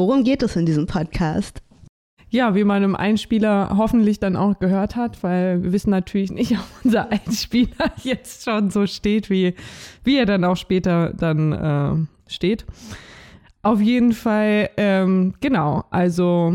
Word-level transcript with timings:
Worum 0.00 0.24
geht 0.24 0.42
es 0.42 0.56
in 0.56 0.64
diesem 0.64 0.86
Podcast? 0.86 1.60
Ja, 2.30 2.54
wie 2.54 2.64
man 2.64 2.82
im 2.82 2.96
Einspieler 2.96 3.74
hoffentlich 3.76 4.18
dann 4.18 4.34
auch 4.34 4.58
gehört 4.58 4.96
hat, 4.96 5.22
weil 5.22 5.62
wir 5.62 5.74
wissen 5.74 5.90
natürlich 5.90 6.30
nicht, 6.30 6.52
ob 6.58 6.64
unser 6.84 7.12
Einspieler 7.12 7.92
jetzt 8.02 8.44
schon 8.44 8.70
so 8.70 8.86
steht, 8.86 9.28
wie, 9.28 9.54
wie 10.02 10.16
er 10.16 10.24
dann 10.24 10.42
auch 10.44 10.56
später 10.56 11.12
dann 11.12 11.52
äh, 11.52 12.32
steht. 12.32 12.64
Auf 13.60 13.82
jeden 13.82 14.12
Fall, 14.12 14.70
ähm, 14.78 15.34
genau, 15.40 15.84
also 15.90 16.54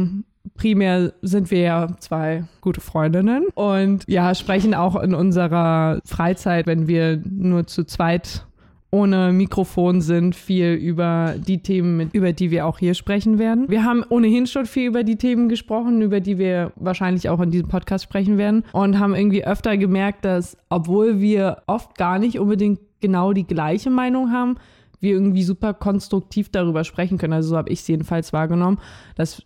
primär 0.56 1.14
sind 1.22 1.52
wir 1.52 1.60
ja 1.60 1.98
zwei 2.00 2.46
gute 2.62 2.82
Freundinnen 2.82 3.46
und 3.54 4.06
ja, 4.08 4.34
sprechen 4.34 4.74
auch 4.74 4.96
in 4.96 5.14
unserer 5.14 6.00
Freizeit, 6.04 6.66
wenn 6.66 6.88
wir 6.88 7.22
nur 7.24 7.68
zu 7.68 7.84
zweit 7.84 8.48
ohne 8.96 9.34
Mikrofon 9.34 10.00
sind, 10.00 10.36
viel 10.36 10.74
über 10.74 11.36
die 11.38 11.62
Themen, 11.62 12.10
über 12.14 12.32
die 12.32 12.50
wir 12.50 12.66
auch 12.66 12.80
hier 12.80 12.94
sprechen 12.94 13.40
werden. 13.40 13.66
Wir 13.68 13.84
haben 13.84 14.06
ohnehin 14.08 14.48
schon 14.48 14.66
viel 14.66 14.88
über 14.88 15.04
die 15.04 15.18
Themen 15.18 15.50
gesprochen, 15.50 16.02
über 16.02 16.22
die 16.22 16.38
wir 16.38 16.72
wahrscheinlich 16.78 17.28
auch 17.28 17.42
in 17.42 17.52
diesem 17.52 17.68
Podcast 17.68 18.06
sprechen 18.06 18.38
werden 18.38 18.64
und 18.72 18.98
haben 18.98 19.14
irgendwie 19.14 19.46
öfter 19.46 19.76
gemerkt, 19.76 20.24
dass 20.24 20.56
obwohl 20.70 21.20
wir 21.20 21.64
oft 21.68 21.98
gar 21.98 22.20
nicht 22.20 22.40
unbedingt 22.40 22.80
genau 23.02 23.34
die 23.34 23.46
gleiche 23.46 23.90
Meinung 23.90 24.32
haben, 24.32 24.56
wir 25.02 25.12
irgendwie 25.12 25.44
super 25.44 25.74
konstruktiv 25.74 26.48
darüber 26.50 26.86
sprechen 26.86 27.18
können. 27.18 27.34
Also 27.34 27.50
so 27.50 27.58
habe 27.58 27.70
ich 27.70 27.82
es 27.82 27.88
jedenfalls 27.90 28.32
wahrgenommen, 28.32 28.80
dass 29.16 29.44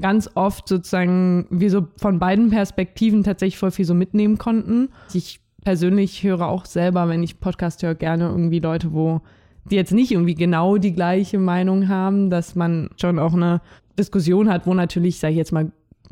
ganz 0.00 0.30
oft 0.36 0.68
sozusagen 0.68 1.46
wir 1.50 1.70
so 1.70 1.88
von 1.96 2.20
beiden 2.20 2.50
Perspektiven 2.50 3.24
tatsächlich 3.24 3.58
voll 3.58 3.72
viel 3.72 3.84
so 3.84 3.94
mitnehmen 3.94 4.38
konnten. 4.38 4.90
Ich 5.12 5.41
persönlich 5.64 6.22
höre 6.22 6.48
auch 6.48 6.66
selber, 6.66 7.08
wenn 7.08 7.22
ich 7.22 7.40
Podcast 7.40 7.82
höre, 7.82 7.94
gerne 7.94 8.24
irgendwie 8.24 8.58
Leute, 8.58 8.92
wo 8.92 9.20
die 9.64 9.76
jetzt 9.76 9.92
nicht 9.92 10.10
irgendwie 10.10 10.34
genau 10.34 10.76
die 10.76 10.92
gleiche 10.92 11.38
Meinung 11.38 11.88
haben, 11.88 12.30
dass 12.30 12.54
man 12.54 12.90
schon 13.00 13.18
auch 13.18 13.34
eine 13.34 13.60
Diskussion 13.98 14.48
hat, 14.48 14.66
wo 14.66 14.74
natürlich, 14.74 15.18
sage 15.18 15.32
ich 15.32 15.38
jetzt 15.38 15.52
mal, 15.52 15.70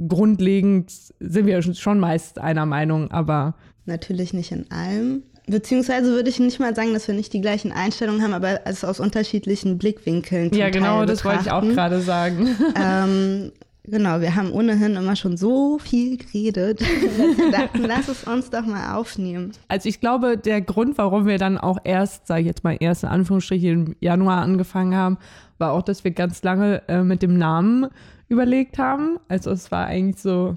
grundlegend 0.08 0.90
sind 1.18 1.46
wir 1.46 1.60
schon 1.62 1.98
meist 1.98 2.38
einer 2.38 2.66
Meinung, 2.66 3.10
aber 3.10 3.54
natürlich 3.86 4.32
nicht 4.32 4.52
in 4.52 4.70
allem. 4.70 5.24
Beziehungsweise 5.46 6.12
würde 6.12 6.30
ich 6.30 6.38
nicht 6.38 6.60
mal 6.60 6.76
sagen, 6.76 6.92
dass 6.92 7.08
wir 7.08 7.14
nicht 7.14 7.32
die 7.32 7.40
gleichen 7.40 7.72
Einstellungen 7.72 8.22
haben, 8.22 8.34
aber 8.34 8.60
es 8.66 8.84
aus 8.84 9.00
unterschiedlichen 9.00 9.78
Blickwinkeln. 9.78 10.52
Ja, 10.54 10.70
genau, 10.70 11.04
das 11.04 11.24
wollte 11.24 11.40
ich 11.42 11.50
auch 11.50 11.62
gerade 11.62 12.00
sagen. 12.00 12.56
Ähm, 12.76 13.52
Genau, 13.84 14.20
wir 14.20 14.36
haben 14.36 14.52
ohnehin 14.52 14.96
immer 14.96 15.16
schon 15.16 15.36
so 15.36 15.78
viel 15.78 16.18
geredet, 16.18 16.80
dachten, 17.52 17.82
lass 17.82 18.08
es 18.08 18.24
uns 18.24 18.50
doch 18.50 18.66
mal 18.66 18.94
aufnehmen. 18.94 19.52
Also 19.68 19.88
ich 19.88 20.00
glaube, 20.00 20.36
der 20.36 20.60
Grund, 20.60 20.98
warum 20.98 21.26
wir 21.26 21.38
dann 21.38 21.56
auch 21.56 21.78
erst, 21.82 22.26
sage 22.26 22.42
ich 22.42 22.46
jetzt 22.46 22.62
mal, 22.62 22.76
erst 22.78 23.04
in 23.04 23.08
Anführungsstrichen 23.08 23.70
im 23.70 23.96
Januar 24.00 24.42
angefangen 24.42 24.94
haben, 24.94 25.18
war 25.58 25.72
auch, 25.72 25.82
dass 25.82 26.04
wir 26.04 26.10
ganz 26.10 26.42
lange 26.42 26.82
äh, 26.88 27.02
mit 27.02 27.22
dem 27.22 27.38
Namen 27.38 27.86
überlegt 28.28 28.78
haben. 28.78 29.18
Also 29.28 29.50
es 29.50 29.70
war 29.70 29.86
eigentlich 29.86 30.22
so, 30.22 30.56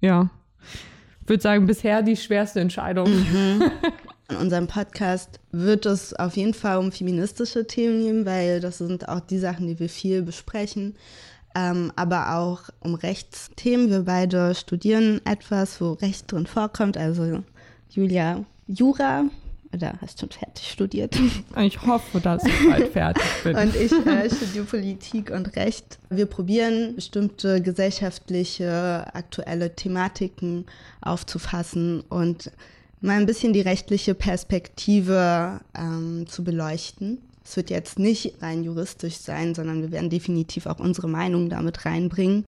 ja, 0.00 0.30
ich 1.22 1.28
würde 1.28 1.42
sagen, 1.42 1.66
bisher 1.66 2.02
die 2.02 2.16
schwerste 2.16 2.60
Entscheidung. 2.60 3.08
Mhm. 3.08 3.70
In 4.30 4.36
unserem 4.36 4.66
Podcast 4.66 5.38
wird 5.52 5.84
es 5.84 6.14
auf 6.14 6.36
jeden 6.36 6.54
Fall 6.54 6.78
um 6.78 6.92
feministische 6.92 7.66
Themen 7.66 8.00
gehen, 8.00 8.26
weil 8.26 8.60
das 8.60 8.78
sind 8.78 9.06
auch 9.08 9.20
die 9.20 9.38
Sachen, 9.38 9.66
die 9.66 9.78
wir 9.78 9.90
viel 9.90 10.22
besprechen 10.22 10.96
ähm, 11.54 11.92
aber 11.96 12.36
auch 12.36 12.62
um 12.80 12.94
Rechtsthemen. 12.94 13.90
Wir 13.90 14.02
beide 14.02 14.54
studieren 14.54 15.20
etwas, 15.24 15.80
wo 15.80 15.92
Recht 15.92 16.30
drin 16.30 16.46
vorkommt. 16.46 16.96
Also 16.96 17.42
Julia 17.90 18.44
Jura, 18.66 19.24
oder 19.74 19.94
hast 20.00 20.20
schon 20.20 20.30
fertig 20.30 20.70
studiert? 20.70 21.18
Ich 21.60 21.80
hoffe, 21.82 22.20
dass 22.20 22.44
ich 22.44 22.68
bald 22.68 22.92
fertig 22.92 23.24
bin. 23.44 23.56
und 23.56 23.74
ich 23.74 23.92
äh, 23.92 24.30
studiere 24.30 24.64
Politik 24.64 25.30
und 25.30 25.56
Recht. 25.56 25.98
Wir 26.10 26.26
probieren 26.26 26.94
bestimmte 26.94 27.60
gesellschaftliche, 27.60 29.06
aktuelle 29.12 29.74
Thematiken 29.74 30.66
aufzufassen 31.00 32.00
und 32.08 32.50
mal 33.00 33.18
ein 33.18 33.26
bisschen 33.26 33.52
die 33.52 33.60
rechtliche 33.60 34.14
Perspektive 34.14 35.60
ähm, 35.76 36.26
zu 36.26 36.42
beleuchten. 36.42 37.18
Es 37.44 37.56
wird 37.56 37.70
jetzt 37.70 37.98
nicht 37.98 38.42
rein 38.42 38.64
juristisch 38.64 39.16
sein, 39.16 39.54
sondern 39.54 39.82
wir 39.82 39.92
werden 39.92 40.10
definitiv 40.10 40.66
auch 40.66 40.80
unsere 40.80 41.08
Meinung 41.08 41.50
damit 41.50 41.84
reinbringen. 41.84 42.44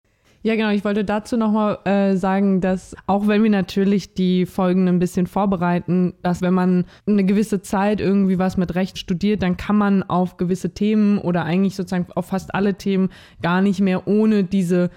Ja, 0.45 0.57
genau. 0.57 0.71
Ich 0.73 0.85
wollte 0.85 1.07
dazu 1.07 1.39
nochmal 1.39 1.79
äh, 1.87 2.17
sagen, 2.17 2.61
dass 2.61 2.95
auch 3.07 3.27
wenn 3.27 3.43
wir 3.43 3.51
natürlich 3.51 4.13
die 4.13 4.45
Folgen 4.45 4.87
ein 4.89 4.99
bisschen 4.99 5.27
vorbereiten, 5.27 6.13
dass 6.23 6.43
wenn 6.43 6.53
man 6.53 6.85
eine 7.07 7.25
gewisse 7.25 7.63
Zeit 7.63 7.99
irgendwie 7.99 8.39
was 8.39 8.59
mit 8.59 8.75
Recht 8.75 8.99
studiert, 8.99 9.43
dann 9.43 9.57
kann 9.57 9.77
man 9.77 10.03
auf 10.03 10.37
gewisse 10.37 10.75
Themen 10.75 11.17
oder 11.17 11.47
eigentlich 11.47 11.77
sozusagen 11.77 12.09
auf 12.15 12.27
fast 12.27 12.55
alle 12.55 12.75
Themen 12.75 13.09
gar 13.41 13.63
nicht 13.63 13.81
mehr 13.81 14.07
ohne 14.07 14.45
diese 14.45 14.91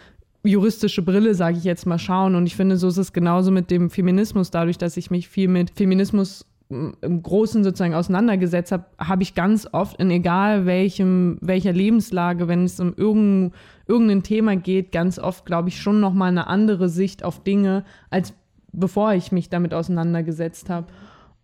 juristische 0.44 1.02
Brille, 1.02 1.34
sage 1.34 1.58
ich 1.58 1.64
jetzt 1.64 1.85
mal, 1.85 1.97
schauen. 1.97 2.35
Und 2.35 2.46
ich 2.46 2.58
finde, 2.58 2.75
so 2.75 2.90
ist 2.90 2.97
es 2.97 3.14
genauso 3.14 3.50
mit 3.50 3.72
dem 3.72 3.90
Feminismus. 3.90 4.52
Dadurch, 4.52 4.78
dass 4.78 4.97
ich 4.97 5.12
mich 5.12 5.29
viel 5.29 5.47
mit 5.47 5.72
Feminismus 5.72 6.46
im 6.69 7.23
Großen 7.23 7.63
sozusagen 7.63 7.94
auseinandergesetzt 7.94 8.72
habe, 8.72 8.85
habe 9.00 9.23
ich 9.23 9.35
ganz 9.35 9.67
oft 9.72 10.00
in 10.00 10.11
egal 10.11 10.66
welchem, 10.66 11.38
welcher 11.41 11.72
Lebenslage, 11.72 12.47
wenn 12.47 12.66
es 12.66 12.79
um 12.79 12.94
irgendein, 12.95 13.53
irgendein 13.88 14.23
Thema 14.23 14.55
geht, 14.57 14.91
ganz 14.91 15.17
oft, 15.17 15.45
glaube 15.45 15.69
ich, 15.69 15.81
schon 15.81 16.00
nochmal 16.00 16.29
eine 16.29 16.47
andere 16.47 16.89
Sicht 16.89 17.23
auf 17.23 17.44
Dinge, 17.44 17.85
als 18.09 18.33
bevor 18.73 19.13
ich 19.13 19.31
mich 19.31 19.50
damit 19.50 19.73
auseinandergesetzt 19.73 20.69
habe. 20.69 20.88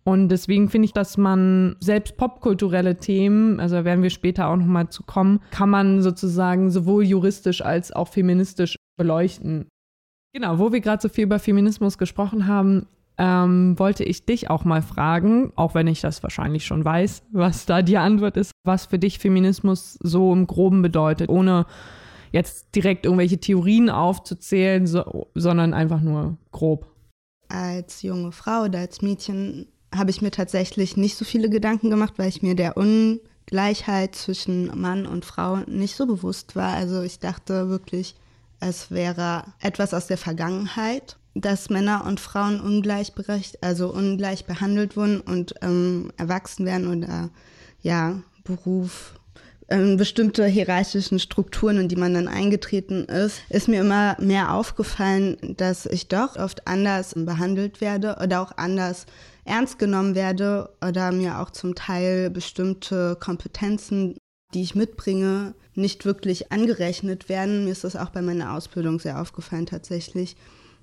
Und 0.04 0.28
deswegen 0.28 0.68
finde 0.68 0.84
ich, 0.84 0.92
dass 0.92 1.16
man 1.16 1.76
selbst 1.80 2.18
popkulturelle 2.18 2.98
Themen, 2.98 3.58
also 3.58 3.76
da 3.76 3.84
werden 3.86 4.02
wir 4.02 4.10
später 4.10 4.48
auch 4.48 4.56
nochmal 4.56 4.90
zu 4.90 5.02
kommen, 5.02 5.40
kann 5.50 5.70
man 5.70 6.02
sozusagen 6.02 6.70
sowohl 6.70 7.04
juristisch 7.04 7.62
als 7.62 7.90
auch 7.90 8.08
feministisch 8.08 8.76
beleuchten. 8.98 9.66
Genau, 10.34 10.58
wo 10.58 10.72
wir 10.72 10.80
gerade 10.80 11.00
so 11.00 11.08
viel 11.08 11.24
über 11.24 11.38
Feminismus 11.38 11.96
gesprochen 11.96 12.46
haben, 12.46 12.86
ähm, 13.16 13.78
wollte 13.78 14.04
ich 14.04 14.26
dich 14.26 14.50
auch 14.50 14.64
mal 14.64 14.82
fragen, 14.82 15.52
auch 15.56 15.74
wenn 15.74 15.86
ich 15.86 16.00
das 16.00 16.22
wahrscheinlich 16.22 16.66
schon 16.66 16.84
weiß, 16.84 17.22
was 17.32 17.66
da 17.66 17.82
die 17.82 17.96
Antwort 17.96 18.36
ist, 18.36 18.50
was 18.64 18.86
für 18.86 18.98
dich 18.98 19.18
Feminismus 19.18 19.98
so 20.02 20.32
im 20.32 20.46
Groben 20.46 20.82
bedeutet, 20.82 21.28
ohne 21.28 21.66
jetzt 22.32 22.74
direkt 22.74 23.04
irgendwelche 23.04 23.38
Theorien 23.38 23.88
aufzuzählen, 23.88 24.86
so, 24.86 25.28
sondern 25.34 25.72
einfach 25.74 26.00
nur 26.00 26.36
grob. 26.50 26.90
Als 27.48 28.02
junge 28.02 28.32
Frau 28.32 28.64
oder 28.64 28.80
als 28.80 29.02
Mädchen 29.02 29.68
habe 29.94 30.10
ich 30.10 30.20
mir 30.20 30.32
tatsächlich 30.32 30.96
nicht 30.96 31.16
so 31.16 31.24
viele 31.24 31.48
Gedanken 31.48 31.90
gemacht, 31.90 32.14
weil 32.16 32.28
ich 32.28 32.42
mir 32.42 32.56
der 32.56 32.76
Ungleichheit 32.76 34.16
zwischen 34.16 34.80
Mann 34.80 35.06
und 35.06 35.24
Frau 35.24 35.58
nicht 35.68 35.94
so 35.94 36.06
bewusst 36.06 36.56
war. 36.56 36.74
Also 36.74 37.02
ich 37.02 37.20
dachte 37.20 37.68
wirklich, 37.68 38.16
es 38.58 38.90
wäre 38.90 39.44
etwas 39.60 39.94
aus 39.94 40.08
der 40.08 40.18
Vergangenheit 40.18 41.16
dass 41.34 41.68
Männer 41.68 42.04
und 42.06 42.20
Frauen 42.20 42.60
ungleich 42.60 43.14
berecht, 43.14 43.62
also 43.62 43.92
ungleich 43.92 44.44
behandelt 44.44 44.96
wurden 44.96 45.20
und 45.20 45.54
ähm, 45.62 46.12
erwachsen 46.16 46.64
werden 46.64 46.88
oder 46.88 47.30
ja, 47.82 48.22
Beruf, 48.44 49.14
ähm, 49.68 49.96
bestimmte 49.96 50.46
hierarchischen 50.46 51.18
Strukturen, 51.18 51.78
in 51.78 51.88
die 51.88 51.96
man 51.96 52.14
dann 52.14 52.28
eingetreten 52.28 53.04
ist, 53.04 53.40
ist 53.48 53.68
mir 53.68 53.80
immer 53.80 54.16
mehr 54.20 54.54
aufgefallen, 54.54 55.36
dass 55.56 55.86
ich 55.86 56.08
doch 56.08 56.36
oft 56.36 56.66
anders 56.68 57.14
behandelt 57.16 57.80
werde 57.80 58.18
oder 58.22 58.42
auch 58.42 58.52
anders 58.56 59.06
ernst 59.44 59.78
genommen 59.78 60.14
werde 60.14 60.70
oder 60.86 61.12
mir 61.12 61.40
auch 61.40 61.50
zum 61.50 61.74
Teil 61.74 62.30
bestimmte 62.30 63.16
Kompetenzen, 63.18 64.16
die 64.52 64.62
ich 64.62 64.74
mitbringe, 64.74 65.54
nicht 65.74 66.04
wirklich 66.04 66.52
angerechnet 66.52 67.28
werden. 67.28 67.64
Mir 67.64 67.72
ist 67.72 67.84
das 67.84 67.96
auch 67.96 68.10
bei 68.10 68.22
meiner 68.22 68.54
Ausbildung 68.54 69.00
sehr 69.00 69.20
aufgefallen 69.20 69.66
tatsächlich 69.66 70.36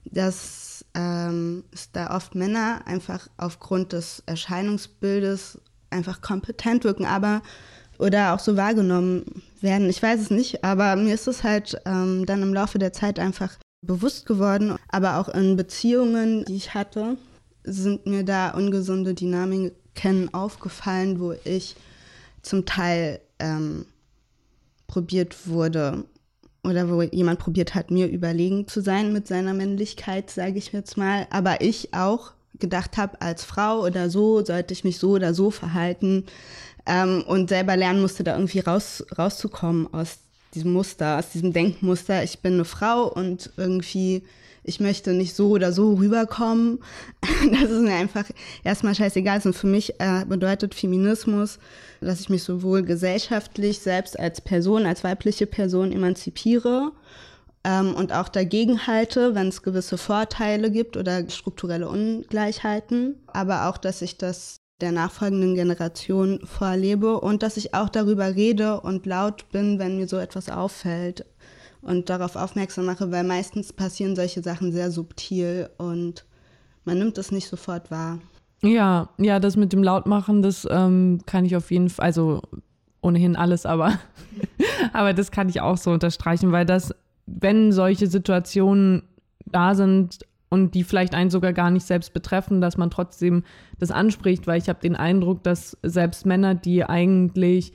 dass 0.06 0.86
ähm, 0.94 1.64
es 1.72 1.92
da 1.92 2.16
oft 2.16 2.36
Männer 2.36 2.82
einfach 2.86 3.28
aufgrund 3.38 3.94
des 3.94 4.24
Erscheinungsbildes 4.26 5.60
einfach 5.90 6.22
kompetent 6.22 6.84
wirken, 6.84 7.06
aber 7.06 7.42
oder 8.00 8.34
auch 8.34 8.40
so 8.40 8.58
wahrgenommen 8.58 9.44
werden. 9.62 9.90
Ich 9.90 10.02
weiß 10.02 10.20
es 10.20 10.30
nicht, 10.32 10.64
aber 10.64 10.96
mir 10.96 11.14
ist 11.14 11.28
es 11.28 11.44
halt 11.44 11.80
ähm, 11.86 12.26
dann 12.26 12.42
im 12.42 12.54
Laufe 12.54 12.80
der 12.80 12.94
Zeit 12.94 13.20
einfach 13.20 13.58
bewusst 13.82 14.26
geworden. 14.26 14.76
Aber 14.90 15.18
auch 15.18 15.30
in 15.30 15.56
Beziehungen, 15.56 16.46
die 16.46 16.56
ich 16.56 16.74
hatte, 16.74 17.18
sind 17.64 18.08
mir 18.08 18.24
da 18.24 18.52
ungesunde 18.52 19.14
Dynamiken 19.14 20.34
aufgefallen, 20.34 21.20
wo 21.20 21.34
ich 21.44 21.76
zum 22.42 22.66
Teil 22.66 23.22
ähm, 23.38 23.86
probiert 24.88 25.48
wurde, 25.48 26.06
oder 26.64 26.90
wo 26.90 27.02
jemand 27.02 27.40
probiert 27.40 27.74
hat, 27.74 27.92
mir 27.92 28.08
überlegen 28.08 28.68
zu 28.68 28.82
sein 28.82 29.14
mit 29.14 29.28
seiner 29.28 29.54
Männlichkeit, 29.54 30.30
sage 30.30 30.58
ich 30.58 30.72
jetzt 30.72 30.98
mal, 30.98 31.28
aber 31.32 31.62
ich 31.62 31.94
auch 31.94 32.34
gedacht 32.60 32.98
habe, 32.98 33.20
als 33.22 33.44
Frau 33.44 33.84
oder 33.84 34.10
so 34.10 34.46
sollte 34.46 34.74
ich 34.74 34.84
mich 34.84 35.00
so 35.00 35.12
oder 35.12 35.34
so 35.34 35.50
verhalten 35.50 36.26
ähm, 36.86 37.24
und 37.26 37.50
selber 37.50 37.76
lernen 37.76 38.02
musste, 38.02 38.24
da 38.24 38.36
irgendwie 38.36 38.60
raus, 38.60 39.04
rauszukommen 39.18 39.92
aus 39.94 40.20
diesem 40.54 40.74
Muster, 40.74 41.18
aus 41.18 41.32
diesem 41.32 41.54
Denkmuster, 41.54 42.24
ich 42.24 42.40
bin 42.40 42.54
eine 42.54 42.66
Frau 42.66 43.08
und 43.08 43.52
irgendwie 43.58 44.24
ich 44.64 44.80
möchte 44.80 45.14
nicht 45.14 45.36
so 45.36 45.50
oder 45.50 45.72
so 45.72 45.94
rüberkommen. 45.94 46.80
Das 47.52 47.70
ist 47.70 47.82
mir 47.82 47.96
einfach 47.96 48.26
erstmal 48.64 48.96
scheißegal. 48.96 49.42
Und 49.44 49.56
für 49.56 49.68
mich 49.68 50.00
äh, 50.00 50.26
bedeutet 50.26 50.76
Feminismus, 50.76 51.60
dass 52.00 52.20
ich 52.20 52.30
mich 52.30 52.44
sowohl 52.44 52.84
gesellschaftlich 52.84 53.80
selbst 53.80 54.20
als 54.20 54.42
Person, 54.42 54.86
als 54.86 55.04
weibliche 55.04 55.48
Person 55.48 55.92
emanzipiere 55.92 56.92
ähm, 57.64 57.96
und 57.96 58.14
auch 58.14 58.30
dagegen 58.30 58.88
halte, 58.88 59.36
wenn 59.36 59.48
es 59.48 59.64
gewisse 59.64 59.98
Vorteile 59.98 60.72
gibt 60.72 60.98
oder 60.98 61.28
strukturelle 61.30 61.90
Ungleichheiten, 61.90 63.16
aber 63.28 63.68
auch, 63.68 63.78
dass 63.78 64.02
ich 64.02 64.18
das 64.18 64.58
der 64.82 64.92
nachfolgenden 64.92 65.54
Generation 65.54 66.40
vorlebe 66.44 67.20
und 67.20 67.44
dass 67.44 67.58
ich 67.58 67.76
auch 67.76 67.90
darüber 67.90 68.36
rede 68.36 68.82
und 68.82 69.06
laut 69.06 69.50
bin, 69.52 69.78
wenn 69.78 69.98
mir 69.98 70.08
so 70.08 70.18
etwas 70.18 70.50
auffällt 70.50 71.26
und 71.82 72.10
darauf 72.10 72.36
aufmerksam 72.36 72.86
mache, 72.86 73.12
weil 73.12 73.24
meistens 73.24 73.74
passieren 73.74 74.16
solche 74.16 74.42
Sachen 74.42 74.72
sehr 74.72 74.92
subtil 74.92 75.70
und 75.78 76.26
man 76.86 76.98
nimmt 76.98 77.18
es 77.18 77.32
nicht 77.32 77.48
sofort 77.48 77.92
wahr. 77.92 78.20
Ja, 78.64 79.10
ja, 79.18 79.40
das 79.40 79.56
mit 79.56 79.74
dem 79.74 79.84
Lautmachen, 79.84 80.42
das 80.42 80.68
ähm, 80.70 81.22
kann 81.26 81.46
ich 81.46 81.56
auf 81.56 81.72
jeden 81.72 81.90
Fall, 81.90 82.06
also 82.06 82.42
ohnehin 83.02 83.36
alles, 83.36 83.66
aber, 83.66 84.00
aber 84.94 85.14
das 85.14 85.32
kann 85.32 85.50
ich 85.50 85.62
auch 85.62 85.78
so 85.78 85.92
unterstreichen, 85.92 86.52
weil 86.52 86.66
das, 86.66 86.94
wenn 87.26 87.72
solche 87.72 88.08
Situationen 88.08 89.04
da 89.46 89.74
sind 89.74 90.20
und 90.50 90.76
die 90.76 90.84
vielleicht 90.84 91.16
einen 91.16 91.32
sogar 91.32 91.54
gar 91.54 91.72
nicht 91.72 91.86
selbst 91.86 92.14
betreffen, 92.14 92.62
dass 92.62 92.78
man 92.78 92.92
trotzdem 92.92 93.44
das 93.80 93.90
anspricht, 93.90 94.46
weil 94.46 94.62
ich 94.62 94.70
habe 94.70 94.82
den 94.82 94.96
Eindruck, 94.96 95.44
dass 95.44 95.78
selbst 95.82 96.26
Männer, 96.26 96.54
die 96.54 96.84
eigentlich 96.84 97.74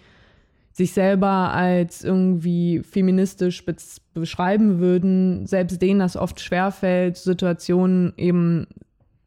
sich 0.76 0.92
selber 0.92 1.54
als 1.54 2.04
irgendwie 2.04 2.82
feministisch 2.82 3.64
be 3.64 3.74
beschreiben 4.12 4.78
würden, 4.78 5.46
selbst 5.46 5.80
denen 5.80 6.00
das 6.00 6.16
oft 6.18 6.38
schwerfällt, 6.40 7.16
Situationen 7.16 8.12
eben 8.18 8.66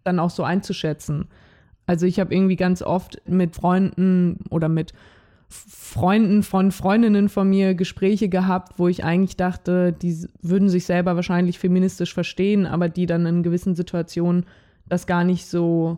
dann 0.03 0.19
auch 0.19 0.29
so 0.29 0.43
einzuschätzen. 0.43 1.27
Also 1.87 2.05
ich 2.05 2.19
habe 2.19 2.35
irgendwie 2.35 2.55
ganz 2.55 2.83
oft 2.83 3.19
mit 3.27 3.55
Freunden 3.55 4.41
oder 4.51 4.69
mit 4.69 4.93
Freunden 5.47 6.43
von 6.43 6.71
Freundinnen 6.71 7.29
von 7.29 7.49
mir 7.49 7.73
Gespräche 7.73 8.29
gehabt, 8.29 8.77
wo 8.77 8.87
ich 8.87 9.03
eigentlich 9.03 9.35
dachte, 9.35 9.91
die 9.91 10.27
würden 10.43 10.69
sich 10.69 10.85
selber 10.85 11.15
wahrscheinlich 11.15 11.57
feministisch 11.57 12.13
verstehen, 12.13 12.67
aber 12.67 12.89
die 12.89 13.07
dann 13.07 13.25
in 13.25 13.41
gewissen 13.41 13.73
Situationen 13.73 14.45
das 14.87 15.07
gar 15.07 15.23
nicht 15.23 15.47
so, 15.47 15.97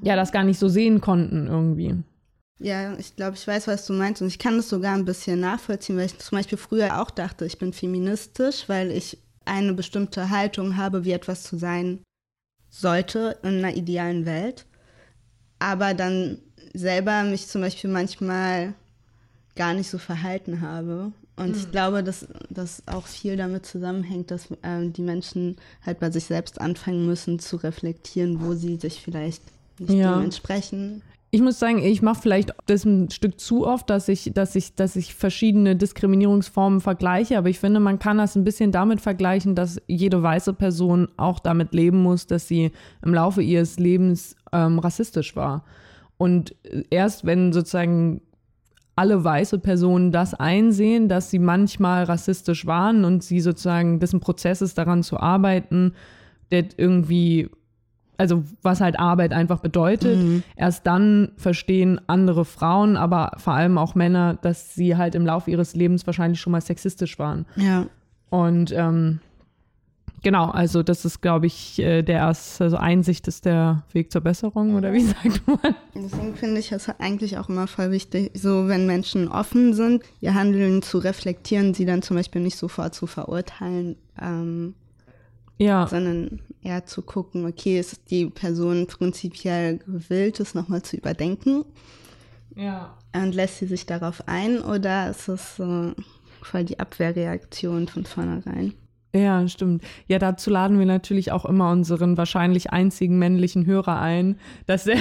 ja, 0.00 0.14
das 0.14 0.30
gar 0.30 0.44
nicht 0.44 0.60
so 0.60 0.68
sehen 0.68 1.00
konnten 1.00 1.48
irgendwie. 1.48 1.96
Ja, 2.60 2.94
ich 2.98 3.16
glaube, 3.16 3.36
ich 3.36 3.46
weiß, 3.46 3.66
was 3.68 3.86
du 3.86 3.94
meinst 3.94 4.20
und 4.20 4.28
ich 4.28 4.38
kann 4.38 4.56
das 4.56 4.68
sogar 4.68 4.94
ein 4.94 5.06
bisschen 5.06 5.40
nachvollziehen, 5.40 5.96
weil 5.96 6.06
ich 6.06 6.18
zum 6.18 6.36
Beispiel 6.36 6.58
früher 6.58 7.00
auch 7.00 7.10
dachte, 7.10 7.46
ich 7.46 7.58
bin 7.58 7.72
feministisch, 7.72 8.68
weil 8.68 8.90
ich 8.90 9.18
eine 9.46 9.72
bestimmte 9.72 10.28
Haltung 10.28 10.76
habe, 10.76 11.04
wie 11.04 11.12
etwas 11.12 11.42
zu 11.42 11.56
sein 11.56 12.00
sollte 12.68 13.38
in 13.42 13.58
einer 13.58 13.74
idealen 13.74 14.26
Welt. 14.26 14.66
Aber 15.58 15.94
dann 15.94 16.38
selber 16.74 17.24
mich 17.24 17.48
zum 17.48 17.62
Beispiel 17.62 17.90
manchmal 17.90 18.74
gar 19.56 19.72
nicht 19.72 19.90
so 19.90 19.98
verhalten 19.98 20.60
habe. 20.60 21.12
Und 21.36 21.48
mhm. 21.48 21.56
ich 21.56 21.70
glaube, 21.70 22.04
dass 22.04 22.26
das 22.50 22.82
auch 22.86 23.06
viel 23.06 23.36
damit 23.36 23.64
zusammenhängt, 23.64 24.30
dass 24.30 24.50
äh, 24.62 24.86
die 24.88 25.02
Menschen 25.02 25.56
halt 25.84 25.98
bei 25.98 26.10
sich 26.10 26.24
selbst 26.24 26.60
anfangen 26.60 27.06
müssen 27.06 27.38
zu 27.38 27.56
reflektieren, 27.56 28.42
wo 28.42 28.54
sie 28.54 28.76
sich 28.76 29.00
vielleicht 29.00 29.42
nicht 29.78 29.94
ja. 29.94 30.14
dementsprechend 30.14 31.02
ich 31.32 31.40
muss 31.40 31.60
sagen, 31.60 31.78
ich 31.78 32.02
mache 32.02 32.20
vielleicht 32.20 32.52
das 32.66 32.84
ein 32.84 33.08
Stück 33.10 33.38
zu 33.38 33.64
oft, 33.64 33.88
dass 33.88 34.08
ich, 34.08 34.32
dass 34.34 34.56
ich, 34.56 34.74
dass 34.74 34.96
ich 34.96 35.14
verschiedene 35.14 35.76
Diskriminierungsformen 35.76 36.80
vergleiche, 36.80 37.38
aber 37.38 37.48
ich 37.48 37.60
finde, 37.60 37.78
man 37.78 38.00
kann 38.00 38.18
das 38.18 38.34
ein 38.34 38.42
bisschen 38.42 38.72
damit 38.72 39.00
vergleichen, 39.00 39.54
dass 39.54 39.80
jede 39.86 40.22
weiße 40.22 40.54
Person 40.54 41.08
auch 41.16 41.38
damit 41.38 41.72
leben 41.72 42.02
muss, 42.02 42.26
dass 42.26 42.48
sie 42.48 42.72
im 43.04 43.14
Laufe 43.14 43.42
ihres 43.42 43.78
Lebens 43.78 44.34
ähm, 44.52 44.80
rassistisch 44.80 45.36
war. 45.36 45.64
Und 46.16 46.56
erst 46.90 47.24
wenn 47.24 47.52
sozusagen 47.52 48.22
alle 48.96 49.22
weiße 49.22 49.60
Personen 49.60 50.10
das 50.10 50.34
einsehen, 50.34 51.08
dass 51.08 51.30
sie 51.30 51.38
manchmal 51.38 52.04
rassistisch 52.04 52.66
waren 52.66 53.04
und 53.04 53.22
sie 53.22 53.40
sozusagen, 53.40 54.00
dessen 54.00 54.20
Prozess 54.20 54.62
ist, 54.62 54.76
daran 54.76 55.04
zu 55.04 55.18
arbeiten, 55.18 55.94
der 56.50 56.66
irgendwie 56.76 57.48
also 58.20 58.44
was 58.60 58.82
halt 58.82 58.98
Arbeit 58.98 59.32
einfach 59.32 59.60
bedeutet. 59.60 60.18
Mhm. 60.18 60.42
Erst 60.54 60.86
dann 60.86 61.32
verstehen 61.36 62.00
andere 62.06 62.44
Frauen, 62.44 62.96
aber 62.96 63.32
vor 63.38 63.54
allem 63.54 63.78
auch 63.78 63.94
Männer, 63.94 64.38
dass 64.42 64.74
sie 64.74 64.96
halt 64.96 65.14
im 65.14 65.24
Laufe 65.24 65.50
ihres 65.50 65.74
Lebens 65.74 66.06
wahrscheinlich 66.06 66.38
schon 66.38 66.52
mal 66.52 66.60
sexistisch 66.60 67.18
waren. 67.18 67.46
Ja. 67.56 67.86
Und 68.28 68.72
ähm, 68.72 69.20
genau, 70.22 70.50
also 70.50 70.82
das 70.82 71.06
ist, 71.06 71.22
glaube 71.22 71.46
ich, 71.46 71.78
äh, 71.78 72.02
der 72.02 72.18
erste, 72.18 72.64
also 72.64 72.76
Einsicht 72.76 73.26
ist 73.26 73.46
der 73.46 73.84
Weg 73.92 74.12
zur 74.12 74.20
Besserung 74.20 74.74
oder 74.74 74.92
wie 74.92 75.00
sagt 75.06 75.40
man? 75.46 75.74
Deswegen 75.94 76.34
finde 76.36 76.60
ich 76.60 76.72
es 76.72 76.90
eigentlich 76.98 77.38
auch 77.38 77.48
immer 77.48 77.66
voll 77.66 77.90
wichtig, 77.90 78.32
so 78.34 78.68
wenn 78.68 78.86
Menschen 78.86 79.28
offen 79.28 79.72
sind, 79.72 80.02
ihr 80.20 80.34
Handeln 80.34 80.82
zu 80.82 80.98
reflektieren, 80.98 81.72
sie 81.72 81.86
dann 81.86 82.02
zum 82.02 82.18
Beispiel 82.18 82.42
nicht 82.42 82.58
sofort 82.58 82.94
zu 82.94 83.06
verurteilen. 83.06 83.96
Ähm, 84.20 84.74
ja. 85.60 85.86
Sondern 85.86 86.40
eher 86.62 86.86
zu 86.86 87.02
gucken, 87.02 87.46
okay, 87.46 87.78
ist 87.78 88.10
die 88.10 88.26
Person 88.26 88.86
prinzipiell 88.86 89.78
gewillt, 89.78 90.40
es 90.40 90.54
nochmal 90.54 90.82
zu 90.82 90.96
überdenken? 90.96 91.64
Ja. 92.56 92.96
Und 93.14 93.34
lässt 93.34 93.58
sie 93.58 93.66
sich 93.66 93.86
darauf 93.86 94.26
ein 94.26 94.60
oder 94.60 95.10
ist 95.10 95.28
es 95.28 95.56
so 95.56 95.92
voll 96.42 96.64
die 96.64 96.78
Abwehrreaktion 96.78 97.88
von 97.88 98.04
vornherein? 98.04 98.74
Ja, 99.14 99.46
stimmt. 99.48 99.82
Ja, 100.06 100.18
dazu 100.18 100.50
laden 100.50 100.78
wir 100.78 100.86
natürlich 100.86 101.32
auch 101.32 101.44
immer 101.44 101.70
unseren 101.72 102.16
wahrscheinlich 102.16 102.72
einzigen 102.72 103.18
männlichen 103.18 103.66
Hörer 103.66 104.00
ein, 104.00 104.38
dass 104.66 104.86
er 104.86 104.98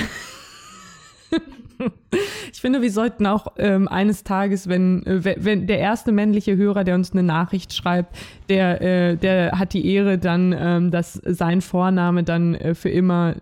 ich 2.52 2.60
finde, 2.60 2.82
wir 2.82 2.92
sollten 2.92 3.26
auch 3.26 3.48
ähm, 3.58 3.88
eines 3.88 4.24
Tages, 4.24 4.68
wenn, 4.68 5.06
äh, 5.06 5.36
wenn 5.38 5.68
der 5.68 5.80
erste 5.80 6.12
männliche 6.12 6.58
Hörer, 6.58 6.84
der 6.84 6.96
uns 6.96 7.12
eine 7.12 7.24
Nachricht 7.24 7.74
schreibt, 7.74 8.16
der, 8.50 8.82
äh, 8.82 9.16
der 9.18 9.58
hat 9.58 9.74
die 9.74 9.92
Ehre 9.94 10.18
dann, 10.18 10.56
ähm, 10.58 10.92
dass 10.92 11.14
sein 11.14 11.62
Vorname 11.62 12.24
dann 12.24 12.56
äh, 12.56 12.76
für 12.76 12.90
immer 12.90 13.36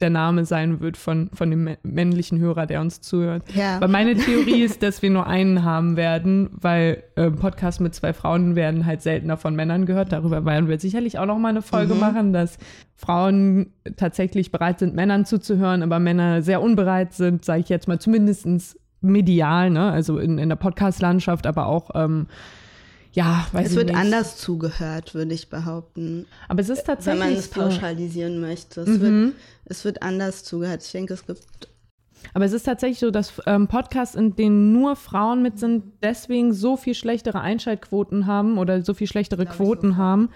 der 0.00 0.10
Name 0.10 0.44
sein 0.44 0.80
wird 0.80 0.96
von, 0.96 1.30
von 1.32 1.50
dem 1.50 1.76
männlichen 1.82 2.38
Hörer, 2.38 2.66
der 2.66 2.80
uns 2.80 3.00
zuhört. 3.00 3.44
Ja. 3.54 3.80
Weil 3.80 3.88
meine 3.88 4.16
Theorie 4.16 4.62
ist, 4.62 4.82
dass 4.82 5.02
wir 5.02 5.10
nur 5.10 5.26
einen 5.26 5.64
haben 5.64 5.96
werden, 5.96 6.50
weil 6.52 7.02
äh, 7.16 7.30
Podcasts 7.30 7.80
mit 7.80 7.94
zwei 7.94 8.12
Frauen 8.12 8.56
werden 8.56 8.86
halt 8.86 9.02
seltener 9.02 9.36
von 9.36 9.54
Männern 9.54 9.86
gehört. 9.86 10.12
Darüber 10.12 10.44
werden 10.44 10.68
wir 10.68 10.78
sicherlich 10.80 11.18
auch 11.18 11.26
noch 11.26 11.38
mal 11.38 11.48
eine 11.48 11.62
Folge 11.62 11.94
mhm. 11.94 12.00
machen, 12.00 12.32
dass 12.32 12.58
Frauen 12.96 13.72
tatsächlich 13.96 14.52
bereit 14.52 14.78
sind, 14.78 14.94
Männern 14.94 15.24
zuzuhören, 15.24 15.82
aber 15.82 15.98
Männer 15.98 16.42
sehr 16.42 16.62
unbereit 16.62 17.12
sind, 17.12 17.44
sage 17.44 17.60
ich 17.60 17.68
jetzt 17.68 17.88
mal 17.88 17.98
zumindest 17.98 18.78
medial, 19.00 19.70
ne? 19.70 19.90
also 19.90 20.18
in, 20.18 20.38
in 20.38 20.48
der 20.48 20.56
Podcast-Landschaft, 20.56 21.46
aber 21.46 21.66
auch 21.66 21.90
ähm, 21.94 22.26
ja, 23.12 23.46
weiß 23.52 23.66
es 23.66 23.72
ich 23.72 23.76
wird 23.76 23.88
nicht. 23.88 23.96
anders 23.98 24.36
zugehört, 24.36 25.14
würde 25.14 25.34
ich 25.34 25.48
behaupten. 25.48 26.26
Aber 26.48 26.60
es 26.60 26.68
ist 26.68 26.84
tatsächlich. 26.84 27.22
Wenn 27.22 27.32
man 27.32 27.38
es 27.38 27.48
pauschalisieren 27.48 28.34
so. 28.34 28.40
möchte. 28.40 28.80
Es, 28.82 28.88
mhm. 28.88 29.00
wird, 29.00 29.34
es 29.64 29.84
wird 29.84 30.02
anders 30.02 30.44
zugehört. 30.44 30.84
Ich 30.84 30.92
denke, 30.92 31.14
es 31.14 31.26
gibt. 31.26 31.68
Aber 32.34 32.44
es 32.44 32.52
ist 32.52 32.64
tatsächlich 32.64 33.00
so, 33.00 33.10
dass 33.10 33.32
ähm, 33.46 33.66
Podcasts, 33.66 34.14
in 34.14 34.36
denen 34.36 34.72
nur 34.72 34.94
Frauen 34.94 35.42
mit 35.42 35.58
sind, 35.58 35.84
deswegen 36.02 36.52
so 36.52 36.76
viel 36.76 36.94
schlechtere 36.94 37.40
Einschaltquoten 37.40 38.26
haben 38.26 38.58
oder 38.58 38.82
so 38.82 38.94
viel 38.94 39.06
schlechtere 39.06 39.46
Quoten 39.46 39.96
haben, 39.96 40.28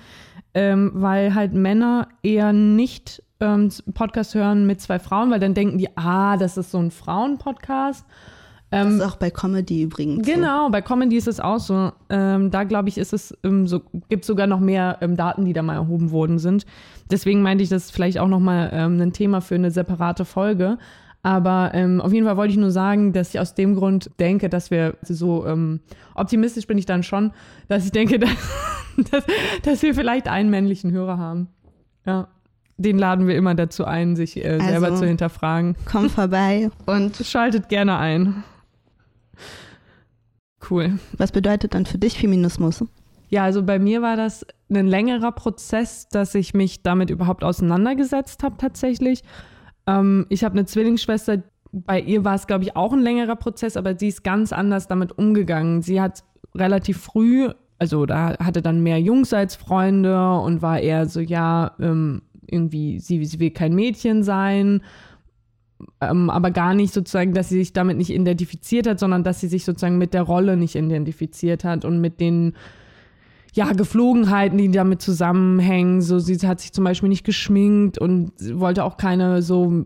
ähm, 0.55 0.93
weil 0.95 1.35
halt 1.35 1.53
Männer 1.53 2.09
eher 2.23 2.53
nicht 2.53 3.23
ähm, 3.39 3.71
Podcast 3.93 4.35
hören 4.35 4.67
mit 4.67 4.81
zwei 4.81 4.99
Frauen, 4.99 5.31
weil 5.31 5.41
dann 5.41 5.55
denken 5.55 5.79
die, 5.79 5.95
ah, 5.97 6.37
das 6.37 6.57
ist 6.57 6.71
so 6.71 6.79
ein 6.79 6.91
Frauenpodcast. 6.91 8.07
Ähm, 8.75 8.99
das 8.99 9.07
ist 9.07 9.13
auch 9.13 9.17
bei 9.17 9.31
Comedy 9.31 9.83
übrigens. 9.83 10.27
Genau, 10.27 10.67
so. 10.67 10.73
bei 10.73 10.83
Comedy 10.83 11.17
ist 11.17 11.29
es 11.29 11.39
auch 11.39 11.61
so. 11.61 11.93
Ähm, 12.11 12.51
da 12.51 12.65
glaube 12.65 12.89
ich, 12.89 12.99
ist 12.99 13.13
es 13.13 13.37
ähm, 13.45 13.69
so, 13.69 13.83
gibt 14.09 14.25
sogar 14.25 14.47
noch 14.47 14.61
mehr 14.61 14.99
ähm, 15.01 15.17
Daten, 15.17 15.45
die 15.45 15.53
da 15.53 15.63
mal 15.63 15.75
erhoben 15.75 16.11
worden 16.11 16.39
sind. 16.39 16.67
Deswegen 17.11 17.43
meinte 17.43 17.63
ich, 17.63 17.71
das 17.71 17.85
ist 17.85 17.91
vielleicht 17.93 18.19
auch 18.19 18.29
nochmal 18.29 18.71
ähm, 18.73 19.01
ein 19.01 19.13
Thema 19.13 19.41
für 19.41 19.55
eine 19.55 19.71
separate 19.71 20.25
Folge. 20.25 20.79
Aber 21.23 21.71
ähm, 21.73 22.01
auf 22.01 22.13
jeden 22.13 22.27
Fall 22.27 22.37
wollte 22.37 22.53
ich 22.53 22.59
nur 22.59 22.71
sagen, 22.71 23.13
dass 23.13 23.31
ich 23.31 23.41
aus 23.41 23.55
dem 23.55 23.77
Grund 23.77 24.11
denke, 24.19 24.51
dass 24.51 24.71
wir 24.71 24.97
so 25.03 25.47
ähm, 25.47 25.81
optimistisch 26.15 26.67
bin 26.67 26.77
ich 26.77 26.85
dann 26.85 27.03
schon, 27.03 27.33
dass 27.69 27.85
ich 27.85 27.93
denke, 27.93 28.19
dass, 28.19 28.31
dass, 29.11 29.25
dass 29.63 29.83
wir 29.83 29.95
vielleicht 29.95 30.29
einen 30.29 30.51
männlichen 30.51 30.91
Hörer 30.91 31.17
haben. 31.17 31.49
Ja. 32.05 32.29
Den 32.77 32.99
laden 32.99 33.29
wir 33.29 33.37
immer 33.37 33.55
dazu 33.55 33.85
ein, 33.85 34.17
sich 34.17 34.37
äh, 34.37 34.49
also, 34.49 34.67
selber 34.67 34.95
zu 34.97 35.07
hinterfragen. 35.07 35.77
Komm 35.85 36.11
vorbei 36.11 36.71
und 36.87 37.17
schaltet 37.25 37.69
gerne 37.69 37.99
ein. 37.99 38.43
Cool. 40.69 40.99
Was 41.17 41.33
bedeutet 41.33 41.75
dann 41.75 41.87
für 41.87 41.99
dich 41.99 42.19
Feminismus? 42.19 42.85
Ja, 43.29 43.45
also 43.45 43.63
bei 43.63 43.79
mir 43.79 44.03
war 44.03 44.17
das 44.17 44.47
ein 44.71 44.87
längerer 44.87 45.33
Prozess, 45.33 46.09
dass 46.09 46.35
ich 46.35 46.55
mich 46.55 46.83
damit 46.83 47.11
überhaupt 47.11 47.45
auseinandergesetzt 47.45 48.43
habe 48.43 48.57
tatsächlich. 48.59 49.23
Ähm, 49.87 50.27
ich 50.29 50.45
habe 50.45 50.55
eine 50.55 50.67
Zwillingsschwester, 50.67 51.43
bei 51.73 52.01
ihr 52.01 52.25
war 52.25 52.37
es, 52.37 52.47
glaube 52.47 52.65
ich, 52.65 52.77
auch 52.77 52.93
ein 52.93 53.01
längerer 53.01 53.37
Prozess, 53.37 53.77
aber 53.77 53.99
sie 53.99 54.09
ist 54.09 54.23
ganz 54.23 54.53
anders 54.53 54.87
damit 54.87 55.19
umgegangen. 55.19 55.83
Sie 55.83 56.01
hat 56.01 56.23
relativ 56.55 56.99
früh, 56.99 57.51
also 57.79 58.07
da 58.07 58.37
hatte 58.39 58.63
dann 58.63 58.83
mehr 58.83 59.01
Jungs 59.01 59.33
als 59.33 59.57
Freunde 59.57 60.39
und 60.39 60.63
war 60.63 60.79
eher 60.79 61.07
so, 61.07 61.21
ja, 61.21 61.73
ähm, 61.81 62.23
irgendwie, 62.47 63.01
sie, 63.01 63.25
sie 63.25 63.41
will 63.41 63.51
kein 63.51 63.75
Mädchen 63.75 64.23
sein 64.23 64.83
ähm, 66.01 66.31
aber 66.31 66.51
gar 66.51 66.75
nicht 66.75 66.93
sozusagen, 66.93 67.35
dass 67.35 67.49
sie 67.49 67.59
sich 67.59 67.73
damit 67.73 67.97
nicht 67.97 68.11
identifiziert 68.11 68.87
hat, 68.87 68.99
sondern 68.99 69.25
dass 69.25 69.41
sie 69.41 69.49
sich 69.49 69.65
sozusagen 69.65 69.99
mit 69.99 70.15
der 70.15 70.23
Rolle 70.23 70.57
nicht 70.57 70.75
identifiziert 70.75 71.65
hat 71.65 71.85
und 71.85 72.01
mit 72.01 72.21
den 72.21 72.55
ja, 73.55 73.73
Geflogenheiten, 73.73 74.59
die 74.59 74.71
damit 74.71 75.01
zusammenhängen. 75.01 76.03
So, 76.03 76.19
sie 76.19 76.37
hat 76.47 76.61
sich 76.61 76.73
zum 76.73 76.83
Beispiel 76.83 77.09
nicht 77.09 77.25
geschminkt 77.25 77.99
und 77.99 78.33
wollte 78.53 78.83
auch 78.83 78.97
keine 78.97 79.43
so 79.43 79.85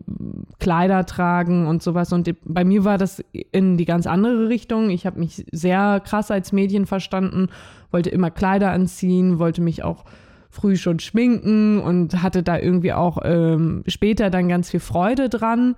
Kleider 0.59 1.05
tragen 1.05 1.67
und 1.67 1.83
sowas. 1.83 2.11
Und 2.11 2.33
bei 2.45 2.63
mir 2.63 2.83
war 2.83 2.97
das 2.97 3.23
in 3.51 3.77
die 3.77 3.85
ganz 3.85 4.07
andere 4.07 4.49
Richtung. 4.49 4.89
Ich 4.89 5.05
habe 5.05 5.19
mich 5.19 5.45
sehr 5.51 6.01
krass 6.03 6.31
als 6.31 6.51
Mädchen 6.51 6.87
verstanden, 6.87 7.49
wollte 7.91 8.09
immer 8.09 8.31
Kleider 8.31 8.71
anziehen, 8.71 9.37
wollte 9.37 9.61
mich 9.61 9.83
auch 9.83 10.03
früh 10.49 10.75
schon 10.77 10.99
schminken 10.99 11.79
und 11.79 12.21
hatte 12.23 12.43
da 12.43 12.57
irgendwie 12.57 12.93
auch 12.93 13.19
ähm, 13.23 13.83
später 13.87 14.29
dann 14.29 14.49
ganz 14.49 14.71
viel 14.71 14.79
Freude 14.79 15.29
dran. 15.29 15.75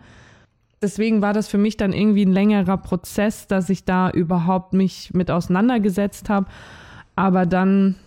Deswegen 0.82 1.22
war 1.22 1.34
das 1.34 1.48
für 1.48 1.58
mich 1.58 1.78
dann 1.78 1.94
irgendwie 1.94 2.26
ein 2.26 2.32
längerer 2.32 2.78
Prozess, 2.78 3.48
dass 3.48 3.70
ich 3.70 3.86
da 3.86 4.10
überhaupt 4.10 4.74
mich 4.74 5.14
mit 5.14 5.30
auseinandergesetzt 5.30 6.30
habe. 6.30 6.48
Aber 7.16 7.46
dann, 7.46 7.98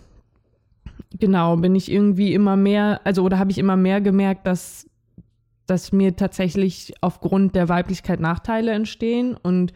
genau, 1.17 1.55
bin 1.57 1.75
ich 1.75 1.89
irgendwie 1.89 2.33
immer 2.33 2.57
mehr, 2.57 2.99
also 3.05 3.23
oder 3.23 3.39
habe 3.39 3.51
ich 3.51 3.59
immer 3.59 3.77
mehr 3.77 4.01
gemerkt, 4.01 4.45
dass, 4.47 4.89
dass 5.67 5.93
mir 5.93 6.15
tatsächlich 6.15 6.93
aufgrund 6.99 7.55
der 7.55 7.69
Weiblichkeit 7.69 8.19
Nachteile 8.19 8.71
entstehen 8.71 9.37
und 9.41 9.71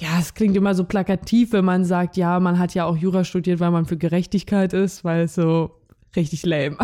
ja, 0.00 0.18
es 0.18 0.32
klingt 0.32 0.56
immer 0.56 0.74
so 0.74 0.84
plakativ, 0.84 1.52
wenn 1.52 1.64
man 1.64 1.84
sagt, 1.84 2.16
ja, 2.16 2.40
man 2.40 2.58
hat 2.58 2.74
ja 2.74 2.86
auch 2.86 2.96
Jura 2.96 3.22
studiert, 3.22 3.60
weil 3.60 3.70
man 3.70 3.84
für 3.84 3.98
Gerechtigkeit 3.98 4.72
ist, 4.72 5.04
weil 5.04 5.24
es 5.24 5.34
so 5.34 5.72
richtig 6.16 6.46
lame. 6.46 6.78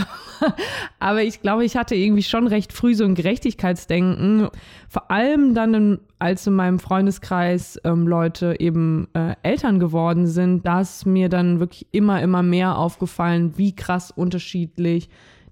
Aber 0.99 1.23
ich 1.23 1.41
glaube, 1.41 1.65
ich 1.65 1.77
hatte 1.77 1.95
irgendwie 1.95 2.23
schon 2.23 2.47
recht 2.47 2.75
früh 2.75 2.95
so 2.95 3.05
ein 3.05 3.15
Gerechtigkeitsdenken. 3.15 4.49
Vor 4.91 5.11
allem 5.11 5.55
dann, 5.55 5.99
als 6.19 6.47
in 6.47 6.53
meinem 6.53 6.79
Freundeskreis 6.79 7.81
ähm, 7.85 8.07
Leute 8.07 8.57
eben 8.61 9.09
äh, 9.15 9.35
Eltern 9.43 9.81
geworden 9.81 10.27
sind, 10.27 10.67
da 10.67 10.83
ist 10.83 11.07
mir 11.07 11.31
dann 11.31 11.59
wirklich 11.59 11.87
immer, 11.93 12.21
immer 12.21 12.43
mehr 12.43 12.77
aufgefallen, 12.77 13.55
wie 13.57 13.75
krass 13.75 14.11
unterschiedlich 14.11 15.09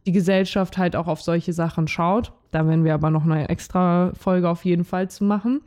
die 0.07 0.13
Gesellschaft 0.13 0.77
halt 0.77 0.97
auch 0.97 1.07
auf 1.07 1.23
solche 1.23 1.55
Sachen 1.55 1.89
schaut. 1.89 2.33
Da 2.51 2.67
werden 2.69 2.85
wir 2.85 2.93
aber 2.93 3.09
noch 3.09 3.25
eine 3.25 3.49
extra 3.49 4.13
Folge 4.13 4.51
auf 4.51 4.67
jeden 4.67 4.85
Fall 4.85 5.09
zu 5.09 5.25
machen. 5.25 5.63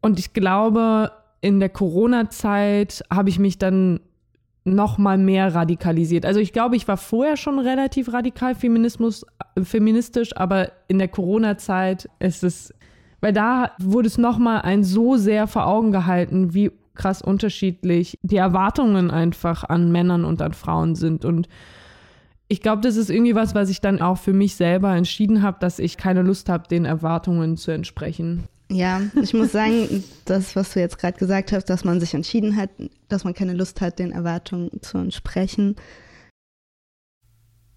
Und 0.00 0.20
ich 0.20 0.32
glaube, 0.32 1.10
in 1.44 1.60
der 1.60 1.68
Corona-Zeit 1.68 3.04
habe 3.12 3.28
ich 3.28 3.38
mich 3.38 3.58
dann 3.58 4.00
noch 4.64 4.96
mal 4.96 5.18
mehr 5.18 5.54
radikalisiert. 5.54 6.24
Also 6.24 6.40
ich 6.40 6.54
glaube, 6.54 6.74
ich 6.74 6.88
war 6.88 6.96
vorher 6.96 7.36
schon 7.36 7.58
relativ 7.58 8.14
radikal 8.14 8.54
Feminismus, 8.54 9.26
feministisch, 9.62 10.34
aber 10.34 10.72
in 10.88 10.98
der 10.98 11.08
Corona-Zeit 11.08 12.08
ist 12.18 12.44
es, 12.44 12.72
weil 13.20 13.34
da 13.34 13.72
wurde 13.78 14.06
es 14.06 14.16
noch 14.16 14.38
mal 14.38 14.62
ein 14.62 14.84
so 14.84 15.16
sehr 15.16 15.46
vor 15.46 15.66
Augen 15.66 15.92
gehalten, 15.92 16.54
wie 16.54 16.72
krass 16.94 17.20
unterschiedlich 17.20 18.18
die 18.22 18.38
Erwartungen 18.38 19.10
einfach 19.10 19.64
an 19.64 19.92
Männern 19.92 20.24
und 20.24 20.40
an 20.40 20.54
Frauen 20.54 20.94
sind 20.94 21.26
und 21.26 21.46
ich 22.48 22.62
glaube, 22.62 22.80
das 22.80 22.96
ist 22.96 23.10
irgendwie 23.10 23.34
was, 23.34 23.54
was 23.54 23.68
ich 23.68 23.80
dann 23.80 24.00
auch 24.00 24.18
für 24.18 24.32
mich 24.32 24.54
selber 24.54 24.94
entschieden 24.94 25.42
habe, 25.42 25.58
dass 25.60 25.78
ich 25.78 25.96
keine 25.96 26.22
Lust 26.22 26.48
habe, 26.48 26.68
den 26.68 26.84
Erwartungen 26.84 27.56
zu 27.56 27.70
entsprechen. 27.70 28.44
Ja, 28.70 29.02
ich 29.22 29.34
muss 29.34 29.52
sagen, 29.52 30.04
das, 30.24 30.56
was 30.56 30.72
du 30.72 30.80
jetzt 30.80 30.98
gerade 30.98 31.18
gesagt 31.18 31.52
hast, 31.52 31.66
dass 31.66 31.84
man 31.84 32.00
sich 32.00 32.14
entschieden 32.14 32.56
hat, 32.56 32.70
dass 33.08 33.24
man 33.24 33.34
keine 33.34 33.52
Lust 33.52 33.80
hat, 33.80 33.98
den 33.98 34.10
Erwartungen 34.10 34.70
zu 34.80 34.98
entsprechen, 34.98 35.76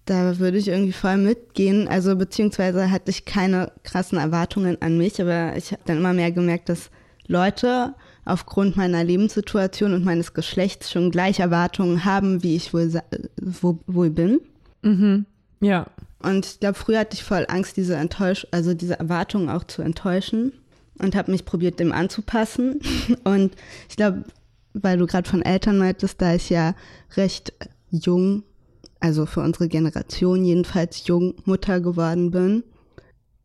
da 0.06 0.38
würde 0.38 0.56
ich 0.56 0.68
irgendwie 0.68 0.92
voll 0.92 1.18
mitgehen. 1.18 1.86
Also 1.86 2.16
beziehungsweise 2.16 2.90
hatte 2.90 3.10
ich 3.10 3.26
keine 3.26 3.72
krassen 3.82 4.18
Erwartungen 4.18 4.80
an 4.80 4.96
mich, 4.96 5.20
aber 5.20 5.54
ich 5.56 5.72
habe 5.72 5.82
dann 5.84 5.98
immer 5.98 6.14
mehr 6.14 6.32
gemerkt, 6.32 6.70
dass 6.70 6.90
Leute 7.26 7.94
aufgrund 8.24 8.76
meiner 8.76 9.04
Lebenssituation 9.04 9.92
und 9.92 10.04
meines 10.04 10.32
Geschlechts 10.32 10.90
schon 10.90 11.10
gleich 11.10 11.40
Erwartungen 11.40 12.06
haben, 12.06 12.42
wie 12.42 12.56
ich 12.56 12.72
wohl, 12.72 12.90
wo, 13.40 13.78
wohl 13.86 14.08
bin. 14.08 14.40
Mhm. 14.82 15.26
Ja. 15.60 15.86
Und 16.20 16.46
ich 16.46 16.60
glaube, 16.60 16.78
früher 16.78 17.00
hatte 17.00 17.14
ich 17.14 17.22
voll 17.22 17.44
Angst, 17.48 17.76
diese 17.76 17.96
Enttäusch 17.96 18.46
also 18.50 18.72
diese 18.72 18.98
Erwartungen 18.98 19.50
auch 19.50 19.64
zu 19.64 19.82
enttäuschen 19.82 20.52
und 20.98 21.16
habe 21.16 21.30
mich 21.30 21.44
probiert, 21.44 21.80
dem 21.80 21.92
anzupassen. 21.92 22.80
Und 23.24 23.54
ich 23.88 23.96
glaube, 23.96 24.24
weil 24.74 24.98
du 24.98 25.06
gerade 25.06 25.28
von 25.28 25.42
Eltern 25.42 25.78
meintest, 25.78 26.20
da 26.20 26.34
ich 26.34 26.50
ja 26.50 26.74
recht 27.16 27.52
jung, 27.90 28.42
also 29.00 29.26
für 29.26 29.40
unsere 29.40 29.68
Generation 29.68 30.44
jedenfalls 30.44 31.06
jung 31.06 31.34
Mutter 31.44 31.80
geworden 31.80 32.30
bin, 32.30 32.64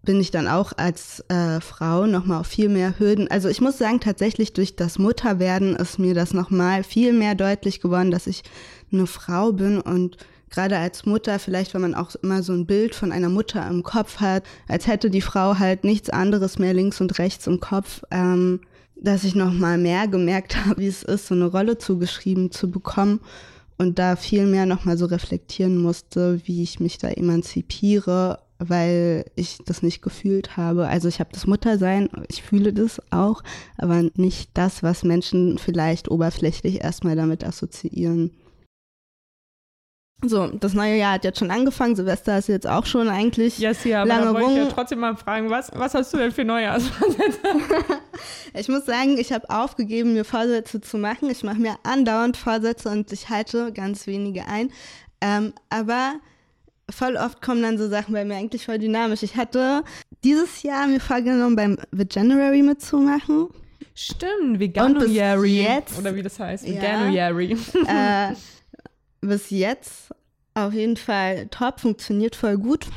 bin 0.03 0.19
ich 0.19 0.31
dann 0.31 0.47
auch 0.47 0.73
als 0.75 1.23
äh, 1.29 1.61
Frau 1.61 2.05
nochmal 2.05 2.41
auf 2.41 2.47
viel 2.47 2.67
mehr 2.67 2.99
Hürden. 2.99 3.29
Also 3.31 3.47
ich 3.47 3.61
muss 3.61 3.77
sagen, 3.77 4.01
tatsächlich 4.01 4.51
durch 4.51 4.75
das 4.75 4.99
Mutterwerden 4.99 5.75
ist 5.75 5.97
mir 5.97 6.13
das 6.13 6.33
nochmal 6.33 6.83
viel 6.83 7.13
mehr 7.13 7.35
deutlich 7.35 7.79
geworden, 7.79 8.11
dass 8.11 8.27
ich 8.27 8.43
eine 8.91 9.07
Frau 9.07 9.53
bin 9.53 9.79
und 9.79 10.17
gerade 10.53 10.77
als 10.77 11.05
Mutter, 11.05 11.39
vielleicht 11.39 11.73
wenn 11.73 11.81
man 11.81 11.95
auch 11.95 12.13
immer 12.21 12.43
so 12.43 12.53
ein 12.53 12.65
Bild 12.65 12.93
von 12.93 13.11
einer 13.11 13.29
Mutter 13.29 13.67
im 13.67 13.81
Kopf 13.83 14.19
hat, 14.19 14.43
als 14.67 14.87
hätte 14.87 15.09
die 15.09 15.21
Frau 15.21 15.57
halt 15.57 15.83
nichts 15.83 16.09
anderes 16.09 16.59
mehr 16.59 16.73
links 16.73 17.01
und 17.01 17.17
rechts 17.17 17.47
im 17.47 17.59
Kopf, 17.59 18.03
ähm, 18.11 18.61
dass 18.95 19.23
ich 19.23 19.35
noch 19.35 19.51
mal 19.51 19.77
mehr 19.77 20.07
gemerkt 20.07 20.55
habe, 20.65 20.79
wie 20.79 20.87
es 20.87 21.03
ist, 21.03 21.27
so 21.27 21.35
eine 21.35 21.45
Rolle 21.45 21.77
zugeschrieben 21.77 22.51
zu 22.51 22.69
bekommen 22.69 23.19
und 23.77 23.97
da 23.97 24.15
viel 24.15 24.45
mehr 24.45 24.65
noch 24.65 24.85
mal 24.85 24.97
so 24.97 25.05
reflektieren 25.05 25.77
musste, 25.77 26.39
wie 26.45 26.61
ich 26.61 26.79
mich 26.79 26.99
da 26.99 27.09
emanzipiere, 27.09 28.39
weil 28.59 29.25
ich 29.35 29.57
das 29.65 29.81
nicht 29.81 30.01
gefühlt 30.03 30.55
habe. 30.55 30.87
Also 30.87 31.07
ich 31.07 31.19
habe 31.19 31.31
das 31.33 31.47
Muttersein, 31.47 32.09
ich 32.29 32.43
fühle 32.43 32.73
das 32.73 33.01
auch, 33.11 33.41
aber 33.77 34.03
nicht 34.15 34.51
das, 34.53 34.83
was 34.83 35.03
Menschen 35.03 35.57
vielleicht 35.57 36.11
oberflächlich 36.11 36.83
erstmal 36.83 37.15
damit 37.15 37.43
assoziieren. 37.43 38.31
So, 40.25 40.47
das 40.47 40.73
neue 40.73 40.97
Jahr 40.97 41.13
hat 41.13 41.23
jetzt 41.23 41.39
schon 41.39 41.51
angefangen. 41.51 41.95
Silvester 41.95 42.37
ist 42.37 42.47
jetzt 42.47 42.67
auch 42.67 42.85
schon 42.85 43.09
eigentlich 43.09 43.59
yes, 43.59 43.83
ja, 43.83 44.03
lange 44.03 44.27
aber 44.27 44.39
wollte 44.39 44.51
ich 44.51 44.65
ja 44.65 44.71
trotzdem 44.71 44.99
mal 44.99 45.15
fragen, 45.15 45.49
was, 45.49 45.71
was 45.73 45.93
hast 45.93 46.13
du 46.13 46.17
denn 46.17 46.31
für 46.31 46.45
Neujahrsvorsätze? 46.45 47.39
ich 48.53 48.69
muss 48.69 48.85
sagen, 48.85 49.17
ich 49.17 49.33
habe 49.33 49.49
aufgegeben, 49.49 50.13
mir 50.13 50.23
Vorsätze 50.23 50.81
zu 50.81 50.97
machen. 50.97 51.29
Ich 51.29 51.43
mache 51.43 51.57
mir 51.57 51.75
andauernd 51.83 52.37
Vorsätze 52.37 52.89
und 52.89 53.11
ich 53.11 53.29
halte 53.29 53.73
ganz 53.73 54.07
wenige 54.07 54.47
ein. 54.47 54.71
Ähm, 55.21 55.53
aber 55.69 56.15
voll 56.89 57.15
oft 57.17 57.41
kommen 57.41 57.61
dann 57.61 57.77
so 57.77 57.89
Sachen 57.89 58.13
bei 58.13 58.25
mir 58.25 58.35
eigentlich 58.35 58.65
voll 58.65 58.79
dynamisch. 58.79 59.23
Ich 59.23 59.35
hatte 59.35 59.83
dieses 60.23 60.63
Jahr 60.63 60.87
mir 60.87 60.99
vorgenommen, 60.99 61.55
beim 61.55 61.77
The 61.91 62.05
January 62.09 62.61
mitzumachen. 62.61 63.47
Stimmt, 63.95 64.59
Veganuary. 64.59 65.67
Oder 65.99 66.15
wie 66.15 66.23
das 66.23 66.39
heißt, 66.39 66.65
Veganuary. 66.65 67.57
Ja, 67.87 68.31
äh, 68.31 68.35
bis 69.27 69.49
jetzt 69.49 70.13
auf 70.53 70.73
jeden 70.73 70.97
Fall 70.97 71.47
top, 71.47 71.79
funktioniert 71.79 72.35
voll 72.35 72.57
gut. 72.57 72.87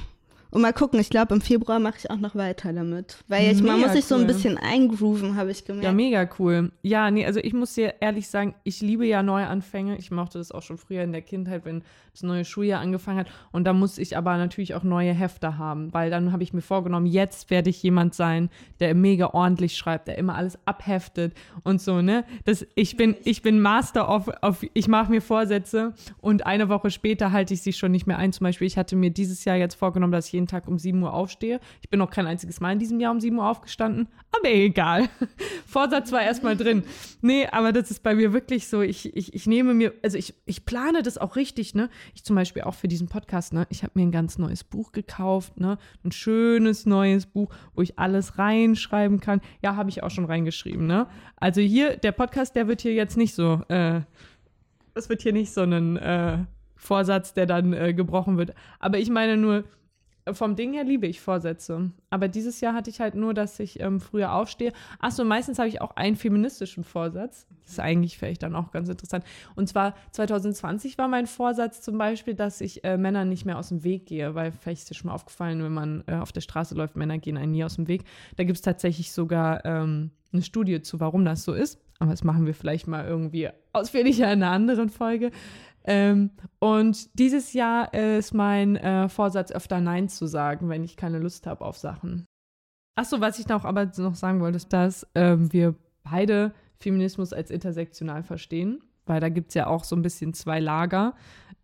Und 0.57 0.63
mal 0.63 0.73
gucken, 0.73 0.99
ich 0.99 1.11
glaube, 1.11 1.35
im 1.35 1.43
Februar 1.43 1.79
mache 1.81 1.97
ich 1.99 2.11
auch 2.11 2.17
noch 2.17 2.35
weiter 2.35 2.73
damit. 2.73 3.19
Weil 3.29 3.53
ich, 3.53 3.63
man 3.63 3.79
muss 3.79 3.93
sich 3.93 4.05
cool. 4.05 4.09
so 4.09 4.15
ein 4.15 4.27
bisschen 4.27 4.57
eingrooven, 4.57 5.37
habe 5.37 5.51
ich 5.51 5.67
gemerkt. 5.67 5.85
Ja, 5.85 5.93
mega 5.93 6.27
cool. 6.39 6.73
Ja, 6.81 7.11
nee, 7.11 7.27
also 7.27 7.41
ich 7.41 7.53
muss 7.53 7.75
dir 7.75 7.97
ehrlich 8.01 8.27
sagen, 8.29 8.55
ich 8.65 8.81
liebe 8.81 9.05
ja 9.05 9.23
Neuanfänge. 9.23 9.99
Ich 9.99 10.11
mochte 10.11 10.39
das 10.39 10.53
auch 10.53 10.63
schon 10.63 10.79
früher 10.79 11.03
in 11.03 11.13
der 11.13 11.21
Kindheit, 11.21 11.67
wenn 11.67 11.83
das 12.17 12.23
neue 12.23 12.45
Schuljahr 12.45 12.81
angefangen 12.81 13.19
hat. 13.19 13.27
Und 13.53 13.65
da 13.65 13.73
muss 13.73 13.99
ich 13.99 14.17
aber 14.17 14.37
natürlich 14.39 14.75
auch 14.75 14.83
neue 14.83 15.13
Hefte 15.13 15.59
haben, 15.59 15.93
weil 15.93 16.11
dann 16.11 16.33
habe 16.33 16.43
ich 16.43 16.53
mir 16.53 16.63
vorgenommen, 16.63 17.07
jetzt 17.07 17.51
werde 17.51 17.71
ich 17.71 17.83
jemand 17.83 18.15
sein, 18.15 18.49
der 18.81 18.95
mega 18.95 19.29
ordentlich 19.35 19.77
schreibt, 19.77 20.09
der 20.09 20.17
immer 20.17 20.35
alles 20.35 20.59
abheftet 20.65 21.35
und 21.63 21.81
so, 21.81 22.01
ne? 22.01 22.25
Das, 22.45 22.67
ich, 22.75 22.97
bin, 22.97 23.17
ich 23.25 23.43
bin 23.43 23.61
Master 23.61 24.09
auf, 24.09 24.29
auf 24.41 24.65
ich 24.73 24.89
mache 24.89 25.11
mir 25.11 25.21
Vorsätze 25.21 25.93
und 26.21 26.47
eine 26.47 26.69
Woche 26.69 26.91
später 26.91 27.33
halte 27.33 27.55
ich 27.55 27.63
sie 27.63 27.73
schon 27.73 27.93
nicht 27.93 28.07
mehr 28.07 28.19
ein. 28.19 28.33
Zum 28.33 28.45
Beispiel, 28.45 28.67
ich 28.67 28.79
hatte 28.79 28.97
mir 28.97 29.11
dieses 29.11 29.45
Jahr 29.45 29.57
jetzt 29.57 29.75
vorgenommen, 29.75 30.13
dass 30.13 30.29
ich 30.29 30.33
jeden 30.33 30.46
jeden 30.47 30.49
Tag 30.49 30.69
um 30.69 30.79
7 30.79 31.03
Uhr 31.03 31.13
aufstehe. 31.13 31.61
Ich 31.83 31.91
bin 31.91 31.99
noch 31.99 32.11
kein 32.11 32.27
einziges 32.27 32.61
Mal 32.61 32.73
in 32.73 32.79
diesem 32.79 33.01
Jahr 33.01 33.13
um 33.13 33.21
7 33.21 33.37
Uhr 33.37 33.49
aufgestanden, 33.49 34.09
aber 34.37 34.51
egal. 34.51 35.09
Vorsatz 35.67 36.13
war 36.13 36.23
erstmal 36.23 36.57
drin. 36.57 36.85
Nee, 37.21 37.47
aber 37.51 37.73
das 37.73 37.91
ist 37.91 38.03
bei 38.03 38.15
mir 38.15 38.33
wirklich 38.33 38.69
so, 38.69 38.83
ich, 38.83 39.15
ich, 39.17 39.35
ich 39.35 39.47
nehme 39.47 39.75
mir, 39.75 39.93
also 40.03 40.17
ich, 40.17 40.35
ich 40.47 40.65
plane 40.65 41.03
das 41.03 41.19
auch 41.19 41.37
richtig, 41.37 41.75
ne? 41.75 41.91
Ich 42.15 42.25
zum 42.25 42.37
Beispiel 42.37 42.63
auch 42.63 42.75
für 42.75 42.89
diesen 42.89 43.09
Podcast, 43.09 43.53
ne? 43.53 43.67
Ich 43.71 43.83
habe 43.83 43.93
mir 43.95 44.03
ein 44.03 44.13
ganz 44.13 44.39
neues 44.39 44.63
Buch 44.63 44.93
gekauft, 44.93 45.59
ne? 45.59 45.79
Ein 46.05 46.13
schönes 46.13 46.87
neues 46.87 47.27
Buch, 47.27 47.53
wo 47.75 47.83
ich 47.83 47.99
alles 47.99 48.39
reinschreiben 48.39 49.21
kann. 49.21 49.41
Ja, 49.63 49.77
habe 49.77 49.91
ich 49.91 50.03
auch 50.03 50.11
schon 50.11 50.27
reingeschrieben, 50.27 50.87
ne? 50.87 51.07
Also 51.37 51.61
hier, 51.61 51.97
der 51.97 52.13
Podcast, 52.13 52.55
der 52.55 52.69
wird 52.69 52.83
hier 52.83 52.95
jetzt 52.95 53.17
nicht 53.17 53.35
so, 53.35 53.63
äh, 53.69 54.01
das 54.95 55.09
wird 55.09 55.23
hier 55.23 55.33
nicht 55.33 55.53
so 55.53 55.63
ein 55.63 55.97
äh, 55.97 56.39
Vorsatz, 56.77 57.35
der 57.35 57.47
dann 57.47 57.73
äh, 57.73 57.93
gebrochen 57.95 58.39
wird. 58.39 58.55
Aber 58.79 58.99
ich 58.99 59.11
meine 59.11 59.37
nur, 59.37 59.65
vom 60.33 60.57
Ding 60.57 60.73
her 60.73 60.85
liebe 60.85 61.07
ich 61.07 61.21
Vorsätze. 61.21 61.91
Aber 62.11 62.29
dieses 62.29 62.61
Jahr 62.61 62.75
hatte 62.75 62.91
ich 62.91 63.01
halt 63.01 63.15
nur, 63.15 63.35
dass 63.35 63.61
ich 63.61 63.81
ähm, 63.81 64.01
früher 64.01 64.33
aufstehe. 64.33 64.73
Achso, 64.99 65.25
meistens 65.25 65.59
habe 65.59 65.69
ich 65.69 65.81
auch 65.81 65.97
einen 65.97 66.17
feministischen 66.17 66.85
Vorsatz. 66.85 67.47
Das 67.63 67.73
ist 67.73 67.81
eigentlich 67.81 68.19
vielleicht 68.19 68.43
dann 68.43 68.55
auch 68.55 68.71
ganz 68.73 68.89
interessant. 68.89 69.25
Und 69.55 69.69
zwar 69.69 69.95
2020 70.13 70.99
war 70.99 71.09
mein 71.09 71.27
Vorsatz 71.27 71.81
zum 71.81 71.99
Beispiel, 71.99 72.35
dass 72.35 72.61
ich 72.61 72.85
äh, 72.85 72.97
Männern 72.97 73.29
nicht 73.29 73.45
mehr 73.45 73.59
aus 73.59 73.69
dem 73.69 73.85
Weg 73.85 74.07
gehe, 74.07 74.35
weil 74.35 74.53
vielleicht 74.53 74.83
ist 74.83 74.91
dir 74.91 74.95
schon 74.95 75.09
mal 75.09 75.15
aufgefallen, 75.15 75.63
wenn 75.63 75.75
man 75.75 76.05
äh, 76.07 76.15
auf 76.15 76.33
der 76.33 76.41
Straße 76.41 76.75
läuft, 76.75 76.97
Männer 76.97 77.19
gehen 77.19 77.37
einen 77.37 77.53
nie 77.53 77.65
aus 77.65 77.77
dem 77.77 77.89
Weg. 77.89 78.05
Da 78.37 78.45
gibt 78.45 78.57
es 78.57 78.63
tatsächlich 78.63 79.13
sogar 79.13 79.65
ähm, 79.65 80.11
eine 80.33 80.43
Studie 80.43 80.83
zu, 80.83 81.01
warum 81.01 81.25
das 81.25 81.45
so 81.45 81.53
ist. 81.53 81.81
Aber 81.99 82.11
das 82.11 82.25
machen 82.25 82.47
wir 82.47 82.55
vielleicht 82.55 82.87
mal 82.87 83.07
irgendwie 83.07 83.49
ausführlicher 83.73 84.31
in 84.33 84.43
einer 84.43 84.53
anderen 84.53 84.91
Folge. 84.91 85.31
Ähm, 85.87 86.31
und 86.59 87.19
dieses 87.19 87.53
Jahr 87.53 87.95
ist 87.95 88.35
mein 88.35 88.77
äh, 88.77 89.09
Vorsatz, 89.09 89.53
öfter 89.53 89.81
Nein 89.81 90.09
zu 90.09 90.27
sagen, 90.27 90.69
wenn 90.69 90.85
ich 90.85 90.97
keine 90.97 91.19
Lust 91.19 91.47
habe 91.47 91.65
auf 91.65 91.79
Sachen. 91.79 92.27
Achso, 92.97 93.21
was 93.21 93.39
ich 93.39 93.47
noch 93.49 93.65
aber 93.65 93.91
noch 93.99 94.15
sagen 94.15 94.41
wollte, 94.41 94.57
ist, 94.57 94.73
dass 94.73 95.07
ähm, 95.15 95.53
wir 95.53 95.75
beide 96.03 96.53
Feminismus 96.79 97.33
als 97.33 97.51
intersektional 97.51 98.23
verstehen, 98.23 98.81
weil 99.05 99.21
da 99.21 99.29
gibt 99.29 99.49
es 99.49 99.55
ja 99.55 99.67
auch 99.67 99.85
so 99.85 99.95
ein 99.95 100.03
bisschen 100.03 100.35
zwei 100.35 100.61
Lager. 100.61 101.15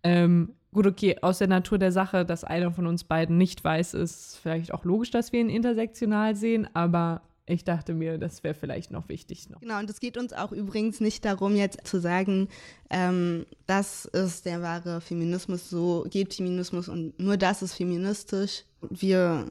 Ähm, 0.02 0.54
gut, 0.72 0.86
okay, 0.86 1.16
aus 1.22 1.38
der 1.38 1.48
Natur 1.48 1.78
der 1.78 1.92
Sache, 1.92 2.24
dass 2.24 2.44
einer 2.44 2.70
von 2.72 2.86
uns 2.86 3.04
beiden 3.04 3.38
nicht 3.38 3.64
weiß, 3.64 3.94
ist 3.94 4.38
vielleicht 4.42 4.72
auch 4.74 4.84
logisch, 4.84 5.10
dass 5.10 5.32
wir 5.32 5.40
ihn 5.40 5.48
intersektional 5.48 6.36
sehen, 6.36 6.68
aber 6.74 7.22
ich 7.46 7.64
dachte 7.64 7.94
mir, 7.94 8.18
das 8.18 8.44
wäre 8.44 8.54
vielleicht 8.54 8.90
noch 8.92 9.08
wichtig. 9.08 9.50
Noch. 9.50 9.60
Genau, 9.60 9.78
und 9.78 9.90
es 9.90 9.98
geht 9.98 10.16
uns 10.16 10.32
auch 10.32 10.52
übrigens 10.52 11.00
nicht 11.00 11.24
darum, 11.24 11.56
jetzt 11.56 11.86
zu 11.86 12.00
sagen, 12.00 12.48
ähm, 12.88 13.46
das 13.66 14.04
ist 14.04 14.46
der 14.46 14.62
wahre 14.62 15.00
Feminismus, 15.00 15.68
so 15.68 16.06
geht 16.08 16.34
Feminismus 16.34 16.88
und 16.88 17.18
nur 17.18 17.36
das 17.36 17.62
ist 17.62 17.74
feministisch. 17.74 18.64
Wir, 18.90 19.46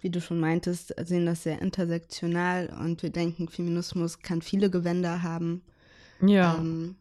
wie 0.00 0.10
du 0.10 0.20
schon 0.20 0.40
meintest, 0.40 0.94
sehen 1.06 1.26
das 1.26 1.42
sehr 1.42 1.60
intersektional 1.60 2.72
und 2.80 3.02
wir 3.02 3.10
denken, 3.10 3.48
Feminismus 3.48 4.20
kann 4.20 4.40
viele 4.40 4.70
Gewänder 4.70 5.22
haben. 5.22 5.62
Ja. 6.22 6.56
Ähm, 6.58 6.96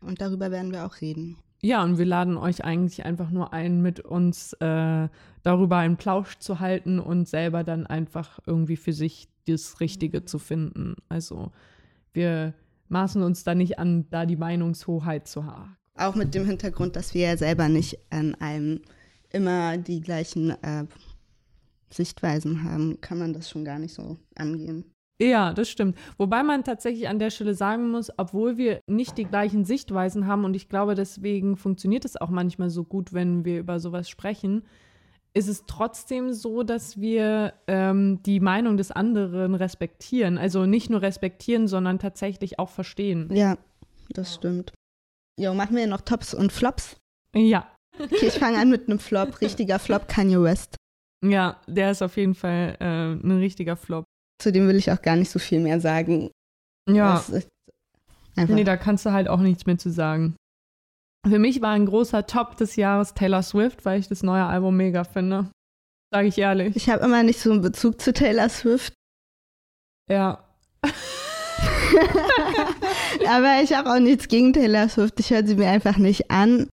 und 0.00 0.20
darüber 0.20 0.50
werden 0.50 0.72
wir 0.72 0.84
auch 0.84 1.00
reden. 1.00 1.38
Ja, 1.62 1.82
und 1.82 1.96
wir 1.96 2.04
laden 2.04 2.36
euch 2.36 2.62
eigentlich 2.64 3.04
einfach 3.06 3.30
nur 3.30 3.54
ein, 3.54 3.80
mit 3.80 4.00
uns 4.00 4.52
äh, 4.54 5.08
darüber 5.42 5.78
einen 5.78 5.96
Plausch 5.96 6.38
zu 6.38 6.60
halten 6.60 7.00
und 7.00 7.26
selber 7.26 7.64
dann 7.64 7.86
einfach 7.86 8.38
irgendwie 8.46 8.76
für 8.76 8.92
sich 8.92 9.28
das 9.46 9.80
Richtige 9.80 10.24
zu 10.24 10.38
finden. 10.38 10.96
Also 11.08 11.52
wir 12.12 12.54
maßen 12.88 13.22
uns 13.22 13.44
da 13.44 13.54
nicht 13.54 13.78
an, 13.78 14.06
da 14.10 14.26
die 14.26 14.36
Meinungshoheit 14.36 15.26
zu 15.26 15.44
haben. 15.44 15.76
Auch 15.96 16.14
mit 16.14 16.34
dem 16.34 16.44
Hintergrund, 16.44 16.96
dass 16.96 17.14
wir 17.14 17.28
ja 17.28 17.36
selber 17.36 17.68
nicht 17.68 17.98
an 18.10 18.34
einem 18.36 18.82
immer 19.30 19.78
die 19.78 20.00
gleichen 20.00 20.50
äh, 20.62 20.84
Sichtweisen 21.90 22.62
haben, 22.62 23.00
kann 23.00 23.18
man 23.18 23.32
das 23.32 23.48
schon 23.48 23.64
gar 23.64 23.78
nicht 23.78 23.94
so 23.94 24.18
angehen. 24.34 24.84
Ja, 25.18 25.54
das 25.54 25.70
stimmt. 25.70 25.96
Wobei 26.18 26.42
man 26.42 26.62
tatsächlich 26.62 27.08
an 27.08 27.18
der 27.18 27.30
Stelle 27.30 27.54
sagen 27.54 27.90
muss, 27.90 28.10
obwohl 28.18 28.58
wir 28.58 28.80
nicht 28.86 29.16
die 29.16 29.24
gleichen 29.24 29.64
Sichtweisen 29.64 30.26
haben 30.26 30.44
und 30.44 30.54
ich 30.54 30.68
glaube, 30.68 30.94
deswegen 30.94 31.56
funktioniert 31.56 32.04
es 32.04 32.20
auch 32.20 32.28
manchmal 32.28 32.68
so 32.68 32.84
gut, 32.84 33.14
wenn 33.14 33.46
wir 33.46 33.60
über 33.60 33.80
sowas 33.80 34.10
sprechen, 34.10 34.64
ist 35.36 35.48
es 35.48 35.64
trotzdem 35.66 36.32
so, 36.32 36.62
dass 36.62 36.98
wir 36.98 37.52
ähm, 37.66 38.22
die 38.24 38.40
Meinung 38.40 38.78
des 38.78 38.90
anderen 38.90 39.54
respektieren. 39.54 40.38
Also 40.38 40.64
nicht 40.64 40.88
nur 40.88 41.02
respektieren, 41.02 41.68
sondern 41.68 41.98
tatsächlich 41.98 42.58
auch 42.58 42.70
verstehen. 42.70 43.28
Ja, 43.34 43.58
das 44.08 44.34
stimmt. 44.34 44.72
Jo, 45.38 45.52
machen 45.52 45.76
wir 45.76 45.86
noch 45.86 46.00
Tops 46.00 46.32
und 46.32 46.52
Flops? 46.52 46.96
Ja. 47.34 47.70
Okay, 47.98 48.26
ich 48.28 48.38
fange 48.38 48.58
an 48.58 48.70
mit 48.70 48.88
einem 48.88 48.98
Flop. 48.98 49.40
Richtiger 49.42 49.78
Flop, 49.78 50.08
Kanye 50.08 50.40
West. 50.42 50.76
Ja, 51.22 51.60
der 51.66 51.90
ist 51.90 52.02
auf 52.02 52.16
jeden 52.16 52.34
Fall 52.34 52.76
äh, 52.80 53.12
ein 53.12 53.38
richtiger 53.38 53.76
Flop. 53.76 54.04
Zu 54.42 54.52
dem 54.52 54.68
will 54.68 54.76
ich 54.76 54.90
auch 54.90 55.02
gar 55.02 55.16
nicht 55.16 55.30
so 55.30 55.38
viel 55.38 55.60
mehr 55.60 55.80
sagen. 55.80 56.30
Ja. 56.88 57.22
Nee, 58.36 58.64
da 58.64 58.76
kannst 58.76 59.04
du 59.04 59.12
halt 59.12 59.28
auch 59.28 59.40
nichts 59.40 59.66
mehr 59.66 59.78
zu 59.78 59.90
sagen. 59.90 60.36
Für 61.28 61.38
mich 61.38 61.60
war 61.60 61.72
ein 61.72 61.86
großer 61.86 62.26
Top 62.26 62.56
des 62.56 62.76
Jahres 62.76 63.14
Taylor 63.14 63.42
Swift, 63.42 63.84
weil 63.84 63.98
ich 63.98 64.08
das 64.08 64.22
neue 64.22 64.44
Album 64.44 64.76
mega 64.76 65.04
finde. 65.04 65.50
Sage 66.12 66.28
ich 66.28 66.38
ehrlich. 66.38 66.76
Ich 66.76 66.88
habe 66.88 67.04
immer 67.04 67.22
nicht 67.24 67.40
so 67.40 67.50
einen 67.50 67.62
Bezug 67.62 68.00
zu 68.00 68.12
Taylor 68.12 68.48
Swift. 68.48 68.92
Ja. 70.08 70.44
Aber 73.28 73.60
ich 73.62 73.72
habe 73.72 73.92
auch 73.92 73.98
nichts 73.98 74.28
gegen 74.28 74.52
Taylor 74.52 74.88
Swift. 74.88 75.18
Ich 75.18 75.30
höre 75.30 75.44
sie 75.44 75.56
mir 75.56 75.68
einfach 75.68 75.96
nicht 75.96 76.30
an. 76.30 76.68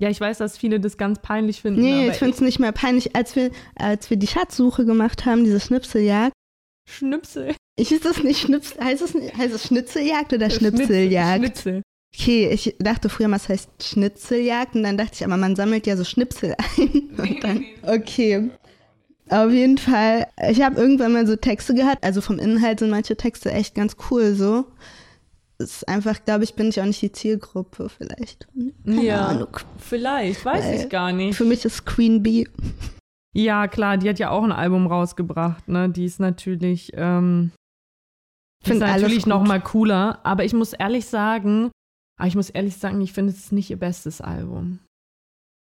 Ja, 0.00 0.08
ich 0.10 0.20
weiß, 0.20 0.38
dass 0.38 0.56
viele 0.56 0.80
das 0.80 0.96
ganz 0.96 1.20
peinlich 1.20 1.60
finden. 1.60 1.80
Nee, 1.80 2.08
ich 2.08 2.16
finde 2.16 2.34
es 2.34 2.40
nicht 2.40 2.58
mehr 2.58 2.72
peinlich. 2.72 3.14
Als 3.14 3.36
wir, 3.36 3.50
als 3.76 4.08
wir 4.10 4.16
die 4.16 4.26
Schatzsuche 4.26 4.86
gemacht 4.86 5.26
haben, 5.26 5.44
diese 5.44 5.60
Schnipseljagd. 5.60 6.32
Schnipsel? 6.88 7.54
Ich 7.78 7.92
ist 7.92 8.04
das 8.06 8.22
nicht 8.22 8.40
Schnipsel, 8.40 8.82
heißt 8.82 9.02
es, 9.02 9.14
heißt 9.14 9.54
es 9.54 9.66
Schnitzeljagd 9.66 10.32
oder 10.32 10.48
Schnipseljagd? 10.48 11.44
Schnitzel. 11.44 11.82
Okay, 12.18 12.48
ich 12.50 12.74
dachte 12.78 13.10
früher 13.10 13.28
mal, 13.28 13.36
es 13.36 13.48
heißt 13.48 13.70
Schnitzeljagd 13.82 14.74
und 14.74 14.84
dann 14.84 14.96
dachte 14.96 15.12
ich, 15.14 15.24
aber 15.24 15.36
man 15.36 15.54
sammelt 15.54 15.86
ja 15.86 15.96
so 15.96 16.04
Schnipsel 16.04 16.54
ein. 16.78 17.10
Und 17.18 17.44
dann, 17.44 17.64
okay. 17.82 18.50
Auf 19.28 19.50
jeden 19.50 19.76
Fall, 19.76 20.26
ich 20.48 20.62
habe 20.62 20.80
irgendwann 20.80 21.12
mal 21.12 21.26
so 21.26 21.36
Texte 21.36 21.74
gehabt, 21.74 22.04
also 22.04 22.20
vom 22.20 22.38
Inhalt 22.38 22.78
sind 22.78 22.90
manche 22.90 23.16
Texte 23.16 23.50
echt 23.50 23.74
ganz 23.74 23.96
cool 24.10 24.34
so. 24.34 24.64
Es 25.58 25.78
ist 25.78 25.88
einfach, 25.88 26.24
glaube 26.24 26.44
ich, 26.44 26.54
bin 26.54 26.68
ich 26.68 26.80
auch 26.80 26.86
nicht 26.86 27.02
die 27.02 27.12
Zielgruppe 27.12 27.88
vielleicht. 27.88 28.46
Keine 28.84 29.02
ja, 29.02 29.26
Ahnung. 29.26 29.58
vielleicht, 29.78 30.44
weiß 30.44 30.64
Weil 30.64 30.80
ich 30.80 30.88
gar 30.88 31.12
nicht. 31.12 31.36
Für 31.36 31.44
mich 31.44 31.64
ist 31.64 31.84
Queen 31.86 32.22
Bee. 32.22 32.46
Ja, 33.34 33.66
klar, 33.68 33.98
die 33.98 34.08
hat 34.08 34.18
ja 34.18 34.30
auch 34.30 34.44
ein 34.44 34.52
Album 34.52 34.86
rausgebracht, 34.86 35.68
ne? 35.68 35.90
Die 35.90 36.04
ist 36.04 36.20
natürlich, 36.20 36.92
ähm, 36.94 37.52
ist 38.64 38.78
natürlich 38.78 39.26
noch 39.26 39.46
mal 39.46 39.60
cooler, 39.60 40.20
aber 40.24 40.44
ich 40.44 40.54
muss 40.54 40.72
ehrlich 40.72 41.06
sagen, 41.06 41.70
aber 42.16 42.28
ich 42.28 42.34
muss 42.34 42.50
ehrlich 42.50 42.76
sagen, 42.76 43.00
ich 43.00 43.12
finde, 43.12 43.32
es 43.32 43.52
nicht 43.52 43.70
ihr 43.70 43.78
bestes 43.78 44.20
Album. 44.20 44.80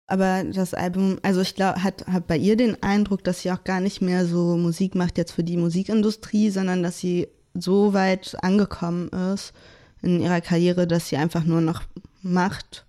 Aber 0.06 0.44
das 0.44 0.74
Album, 0.74 1.18
also 1.22 1.40
ich 1.40 1.54
glaube, 1.54 1.82
hat, 1.82 2.06
hat 2.06 2.26
bei 2.26 2.36
ihr 2.36 2.56
den 2.56 2.82
Eindruck, 2.82 3.24
dass 3.24 3.40
sie 3.40 3.50
auch 3.50 3.64
gar 3.64 3.80
nicht 3.80 4.02
mehr 4.02 4.26
so 4.26 4.56
Musik 4.56 4.94
macht 4.94 5.16
jetzt 5.16 5.32
für 5.32 5.44
die 5.44 5.56
Musikindustrie, 5.56 6.50
sondern 6.50 6.82
dass 6.82 6.98
sie 6.98 7.28
so 7.54 7.94
weit 7.94 8.36
angekommen 8.42 9.08
ist 9.32 9.54
in 10.02 10.20
ihrer 10.20 10.42
Karriere, 10.42 10.86
dass 10.86 11.08
sie 11.08 11.16
einfach 11.16 11.44
nur 11.44 11.62
noch 11.62 11.82
macht, 12.20 12.84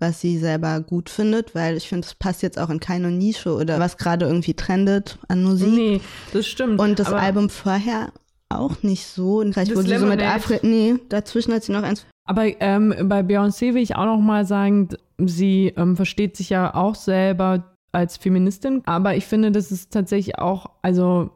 was 0.00 0.20
sie 0.20 0.38
selber 0.38 0.80
gut 0.80 1.10
findet, 1.10 1.54
weil 1.54 1.76
ich 1.76 1.88
finde, 1.88 2.06
es 2.06 2.14
passt 2.14 2.42
jetzt 2.42 2.58
auch 2.58 2.70
in 2.70 2.80
keine 2.80 3.10
Nische 3.10 3.54
oder 3.54 3.78
was 3.78 3.96
gerade 3.96 4.26
irgendwie 4.26 4.54
trendet 4.54 5.18
an 5.28 5.44
Musik. 5.44 5.68
Nee, 5.68 6.00
das 6.32 6.46
stimmt. 6.48 6.80
Und 6.80 6.98
das 6.98 7.12
Album 7.12 7.50
vorher 7.50 8.12
auch 8.48 8.82
nicht 8.82 9.06
so. 9.06 9.40
Vielleicht 9.40 9.74
wurde 9.74 9.88
sie 9.88 9.98
so 9.98 10.06
mit 10.06 10.22
Afri 10.22 10.58
nee, 10.62 10.96
dazwischen 11.08 11.52
hat 11.52 11.62
sie 11.62 11.72
noch 11.72 11.82
eins 11.82 12.04
aber 12.28 12.60
ähm, 12.60 12.94
bei 13.08 13.20
Beyoncé 13.20 13.72
will 13.72 13.82
ich 13.82 13.96
auch 13.96 14.04
noch 14.04 14.20
mal 14.20 14.44
sagen, 14.44 14.90
sie 15.18 15.72
ähm, 15.76 15.96
versteht 15.96 16.36
sich 16.36 16.50
ja 16.50 16.74
auch 16.74 16.94
selber 16.94 17.74
als 17.90 18.18
Feministin, 18.18 18.82
aber 18.84 19.16
ich 19.16 19.24
finde, 19.24 19.50
das 19.50 19.72
ist 19.72 19.92
tatsächlich 19.92 20.38
auch, 20.38 20.70
also 20.82 21.30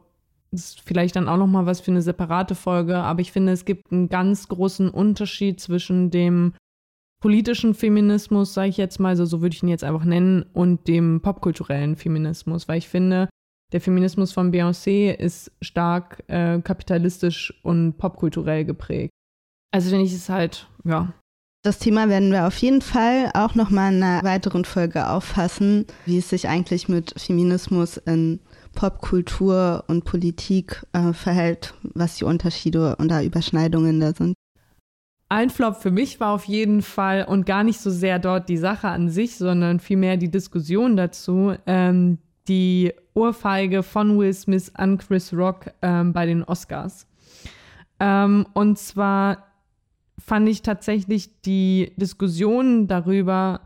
das 0.51 0.65
ist 0.65 0.81
vielleicht 0.81 1.15
dann 1.15 1.27
auch 1.27 1.37
noch 1.37 1.47
mal 1.47 1.65
was 1.65 1.81
für 1.81 1.89
eine 1.89 2.03
separate 2.03 2.53
Folge, 2.53 2.97
aber 2.97 3.21
ich 3.21 3.31
finde, 3.31 3.53
es 3.53 3.65
gibt 3.65 3.91
einen 3.91 4.07
ganz 4.07 4.47
großen 4.47 4.87
Unterschied 4.87 5.59
zwischen 5.59 6.11
dem 6.11 6.53
politischen 7.23 7.73
Feminismus, 7.73 8.53
sage 8.53 8.69
ich 8.69 8.77
jetzt 8.77 8.99
mal, 8.99 9.15
so, 9.15 9.25
so 9.25 9.41
würde 9.41 9.55
ich 9.55 9.63
ihn 9.63 9.69
jetzt 9.69 9.83
einfach 9.83 10.03
nennen, 10.05 10.45
und 10.53 10.87
dem 10.87 11.21
popkulturellen 11.21 11.95
Feminismus, 11.95 12.67
weil 12.67 12.77
ich 12.77 12.87
finde, 12.87 13.29
der 13.71 13.81
Feminismus 13.81 14.31
von 14.31 14.53
Beyoncé 14.53 15.11
ist 15.11 15.51
stark 15.59 16.23
äh, 16.27 16.59
kapitalistisch 16.61 17.59
und 17.63 17.97
popkulturell 17.97 18.63
geprägt. 18.63 19.09
Also 19.73 19.89
finde 19.89 20.05
ich 20.05 20.13
es 20.13 20.29
halt, 20.29 20.67
ja. 20.83 21.11
Das 21.63 21.79
Thema 21.79 22.07
werden 22.07 22.31
wir 22.31 22.45
auf 22.45 22.57
jeden 22.57 22.81
Fall 22.81 23.31
auch 23.33 23.55
nochmal 23.55 23.91
in 23.91 24.03
einer 24.03 24.23
weiteren 24.23 24.65
Folge 24.65 25.09
auffassen, 25.09 25.87
wie 26.05 26.19
es 26.19 26.29
sich 26.29 26.47
eigentlich 26.47 26.89
mit 26.89 27.13
Feminismus 27.17 27.97
in 27.97 28.39
Popkultur 28.75 29.83
und 29.87 30.05
Politik 30.05 30.85
äh, 30.93 31.13
verhält, 31.13 31.73
was 31.81 32.17
die 32.17 32.25
Unterschiede 32.25 32.97
und 32.97 33.09
da 33.09 33.23
Überschneidungen 33.23 33.99
da 33.99 34.13
sind. 34.13 34.35
Ein 35.29 35.49
Flop 35.49 35.77
für 35.77 35.89
mich 35.89 36.19
war 36.19 36.33
auf 36.33 36.43
jeden 36.45 36.83
Fall 36.83 37.25
und 37.25 37.47
gar 37.47 37.63
nicht 37.63 37.79
so 37.79 37.89
sehr 37.89 38.19
dort 38.19 38.49
die 38.49 38.57
Sache 38.57 38.89
an 38.89 39.09
sich, 39.09 39.37
sondern 39.37 39.79
vielmehr 39.79 40.17
die 40.17 40.29
Diskussion 40.29 40.97
dazu, 40.97 41.55
ähm, 41.65 42.19
die 42.47 42.93
Ohrfeige 43.15 43.81
von 43.81 44.19
Will 44.19 44.33
Smith 44.33 44.71
an 44.75 44.99
Chris 44.99 45.33
Rock 45.33 45.71
ähm, 45.81 46.13
bei 46.13 46.27
den 46.27 46.43
Oscars. 46.43 47.07
Ähm, 47.99 48.45
und 48.53 48.77
zwar 48.77 49.52
fand 50.25 50.47
ich 50.47 50.61
tatsächlich 50.61 51.41
die 51.41 51.91
Diskussion 51.97 52.87
darüber, 52.87 53.61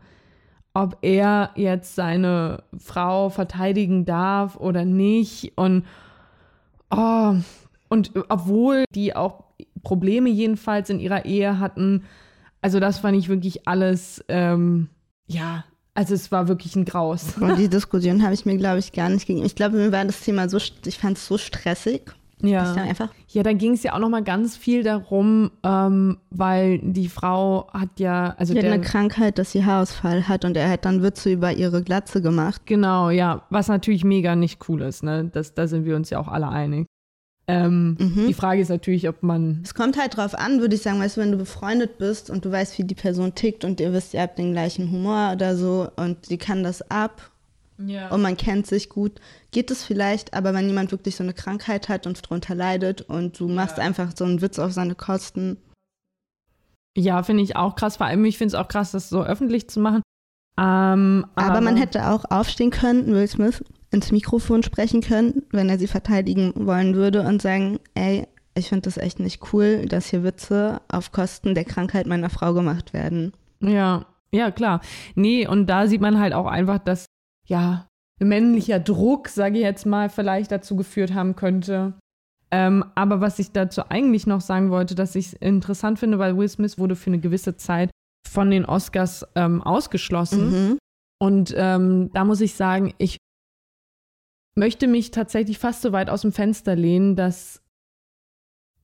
ob 0.74 0.98
er 1.02 1.52
jetzt 1.56 1.96
seine 1.96 2.64
Frau 2.78 3.30
verteidigen 3.30 4.06
darf 4.06 4.58
oder 4.58 4.86
nicht. 4.86 5.54
Und, 5.56 5.86
oh, 6.92 7.36
und 7.90 8.12
obwohl 8.30 8.86
die 8.94 9.16
auch 9.16 9.44
Probleme 9.84 10.30
jedenfalls 10.30 10.90
in 10.90 11.00
ihrer 11.00 11.26
Ehe 11.26 11.60
hatten, 11.60 12.04
also 12.62 12.80
das 12.80 13.00
fand 13.00 13.18
ich 13.18 13.30
wirklich 13.30 13.68
alles, 13.68 14.24
ähm, 14.28 14.90
ja, 15.28 15.64
Also 15.94 16.14
es 16.14 16.32
war 16.32 16.48
wirklich 16.48 16.76
ein 16.76 16.86
Graus. 16.86 17.38
Und 17.40 17.58
die 17.58 17.70
Diskussion 17.70 18.22
habe 18.22 18.36
ich 18.36 18.46
mir, 18.46 18.56
glaube 18.58 18.78
ich, 18.78 18.92
gar 18.92 19.10
nicht 19.10 19.26
gegeben. 19.26 19.48
Ich 19.48 19.56
glaube, 19.56 19.78
mir 19.78 19.92
war 19.92 20.06
das 20.06 20.22
Thema 20.22 20.48
so, 20.48 20.58
ich 20.58 20.98
fand 21.00 21.18
es 21.18 21.26
so 21.26 21.40
stressig. 21.40 22.14
Ja. 22.42 22.76
Dann 22.76 22.88
einfach, 22.88 23.10
Ja, 23.30 23.42
da 23.42 23.54
ging 23.54 23.74
es 23.74 23.84
ja 23.84 23.94
auch 23.94 24.00
noch 24.00 24.10
mal 24.10 24.24
ganz 24.24 24.56
viel 24.58 24.84
darum, 24.84 25.50
ähm, 25.64 26.18
weil 26.30 26.80
die 26.80 27.10
Frau 27.10 27.68
hat 27.74 28.00
ja, 28.00 28.36
also 28.38 28.54
sie 28.54 28.60
hat 28.60 28.66
der, 28.66 28.74
eine 28.74 28.84
Krankheit, 28.84 29.40
dass 29.40 29.52
sie 29.52 29.66
Haarausfall 29.66 30.28
hat 30.28 30.46
und 30.46 30.56
er 30.56 30.70
hat 30.70 30.86
dann 30.86 31.02
Witze 31.02 31.32
über 31.32 31.52
ihre 31.52 31.82
Glatze 31.82 32.22
gemacht. 32.22 32.62
genau, 32.66 33.10
ja, 33.10 33.42
was 33.50 33.68
natürlich 33.70 34.04
mega 34.04 34.36
nicht 34.36 34.70
cool 34.70 34.82
ist, 34.84 35.04
ne? 35.04 35.30
Das, 35.34 35.56
da 35.56 35.68
sind 35.68 35.86
wir 35.86 35.96
uns 35.96 36.10
ja 36.12 36.20
auch 36.20 36.28
alle 36.28 36.50
einig. 36.50 36.86
Ähm, 37.50 37.96
Mhm. 38.00 38.28
Die 38.28 38.34
Frage 38.34 38.62
ist 38.62 38.70
natürlich, 38.70 39.08
ob 39.08 39.24
man, 39.24 39.62
Es 39.64 39.74
kommt 39.74 39.98
halt 39.98 40.18
drauf 40.18 40.36
an, 40.36 40.60
würde 40.60 40.76
ich 40.76 40.82
sagen, 40.82 41.00
weißt 41.00 41.18
du, 41.18 41.22
wenn 41.22 41.32
du 41.32 41.38
befreundet 41.38 41.98
bist 41.98 42.30
und 42.30 42.44
du 42.44 42.52
weißt, 42.52 42.78
wie 42.78 42.84
die 42.84 42.94
Person 42.94 43.36
tickt 43.36 43.64
und 43.64 43.80
ihr 43.80 43.94
wisst, 43.94 44.14
ihr 44.14 44.22
habt 44.22 44.38
den 44.38 44.52
gleichen 44.52 44.92
Humor 44.92 45.32
oder 45.34 45.56
so 45.56 45.88
und 45.96 46.26
sie 46.26 46.38
kann 46.38 46.62
das 46.62 46.82
ab 46.92 47.32
und 48.10 48.22
man 48.22 48.38
kennt 48.38 48.68
sich 48.68 48.90
gut, 48.90 49.20
geht 49.52 49.70
es 49.72 49.84
vielleicht, 49.84 50.34
aber 50.34 50.54
wenn 50.54 50.68
jemand 50.68 50.92
wirklich 50.92 51.16
so 51.16 51.24
eine 51.24 51.34
Krankheit 51.34 51.90
hat 51.90 52.08
und 52.08 52.28
drunter 52.28 52.56
leidet 52.56 53.02
und 53.02 53.40
du 53.40 53.48
machst 53.48 53.80
einfach 53.80 54.12
so 54.16 54.26
einen 54.26 54.42
Witz 54.42 54.60
auf 54.60 54.72
seine 54.72 54.96
Kosten. 54.96 55.58
ja, 56.98 57.22
finde 57.22 57.44
ich 57.44 57.56
auch 57.56 57.76
krass. 57.76 57.98
Vor 57.98 58.08
allem, 58.08 58.26
ich 58.26 58.38
finde 58.38 58.56
es 58.56 58.60
auch 58.60 58.68
krass, 58.68 58.92
das 58.92 59.10
so 59.10 59.24
öffentlich 59.24 59.70
zu 59.70 59.80
machen. 59.80 60.02
Ähm, 60.60 61.28
Aber, 61.36 61.62
man 61.62 61.78
hätte 61.78 62.10
auch 62.10 62.26
aufstehen 62.32 62.72
können, 62.72 63.14
Will 63.14 63.28
Smith 63.28 63.64
ins 63.92 64.12
Mikrofon 64.12 64.64
sprechen 64.64 65.02
können, 65.02 65.44
wenn 65.52 65.70
er 65.70 65.78
sie 65.78 65.88
verteidigen 65.88 66.54
wollen 66.56 66.96
würde 66.96 67.22
und 67.22 67.42
sagen, 67.42 67.80
ey, 67.94 68.28
ich 68.56 68.70
finde 68.70 68.84
das 68.84 68.98
echt 68.98 69.20
nicht 69.20 69.54
cool, 69.54 69.86
dass 69.86 70.08
hier 70.08 70.24
Witze 70.24 70.82
auf 70.90 71.12
Kosten 71.12 71.54
der 71.54 71.64
Krankheit 71.66 72.08
meiner 72.08 72.32
Frau 72.32 72.54
gemacht 72.54 72.94
werden. 72.94 73.34
Ja, 73.62 74.08
ja, 74.32 74.50
klar. 74.52 74.82
Nee, 75.16 75.48
und 75.48 75.68
da 75.68 75.88
sieht 75.88 76.02
man 76.02 76.20
halt 76.20 76.34
auch 76.34 76.48
einfach, 76.48 76.80
dass, 76.80 77.06
ja, 77.48 77.88
männlicher 78.20 78.80
Druck, 78.80 79.30
sage 79.30 79.58
ich 79.58 79.64
jetzt 79.64 79.86
mal, 79.86 80.10
vielleicht 80.10 80.52
dazu 80.52 80.76
geführt 80.76 81.14
haben 81.14 81.36
könnte. 81.36 81.94
Ähm, 82.50 82.86
aber 82.96 83.20
was 83.20 83.40
ich 83.40 83.52
dazu 83.52 83.90
eigentlich 83.90 84.26
noch 84.26 84.42
sagen 84.42 84.70
wollte, 84.70 84.96
dass 84.96 85.16
ich 85.16 85.28
es 85.28 85.34
interessant 85.34 86.00
finde, 86.00 86.18
weil 86.18 86.38
Will 86.38 86.48
Smith 86.48 86.78
wurde 86.78 86.96
für 86.96 87.10
eine 87.10 87.20
gewisse 87.20 87.58
Zeit 87.58 87.92
von 88.28 88.52
den 88.52 88.66
Oscars 88.66 89.26
ähm, 89.36 89.62
ausgeschlossen. 89.62 90.50
Mhm. 90.50 90.78
Und 91.20 91.54
ähm, 91.58 92.12
da 92.14 92.24
muss 92.24 92.42
ich 92.42 92.54
sagen, 92.54 92.94
ich 93.00 93.18
möchte 94.56 94.88
mich 94.88 95.12
tatsächlich 95.12 95.60
fast 95.60 95.82
so 95.82 95.92
weit 95.92 96.10
aus 96.10 96.22
dem 96.22 96.32
Fenster 96.32 96.76
lehnen, 96.76 97.16
dass 97.16 97.62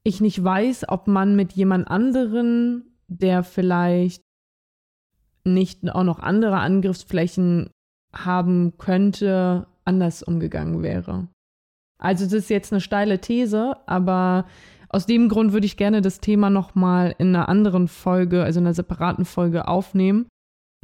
ich 0.04 0.20
nicht 0.20 0.44
weiß, 0.44 0.90
ob 0.90 1.08
man 1.08 1.36
mit 1.36 1.54
jemand 1.54 1.88
anderen, 1.88 2.98
der 3.08 3.44
vielleicht 3.44 4.22
nicht 5.46 5.90
auch 5.90 6.04
noch 6.04 6.20
andere 6.20 6.58
Angriffsflächen 6.58 7.70
haben 8.14 8.78
könnte, 8.78 9.68
anders 9.86 10.24
umgegangen 10.24 10.82
wäre. 10.84 11.28
Also 12.02 12.26
das 12.26 12.34
ist 12.34 12.50
jetzt 12.50 12.72
eine 12.74 12.82
steile 12.82 13.20
These, 13.20 13.78
aber 13.86 14.46
aus 14.90 15.06
dem 15.06 15.30
Grund 15.30 15.54
würde 15.54 15.66
ich 15.66 15.78
gerne 15.78 16.02
das 16.02 16.20
Thema 16.20 16.50
nochmal 16.50 17.16
in 17.18 17.30
einer 17.30 17.50
anderen 17.50 17.88
Folge, 17.88 18.44
also 18.44 18.60
in 18.60 18.66
einer 18.66 18.74
separaten 18.74 19.26
Folge 19.26 19.68
aufnehmen. 19.68 20.28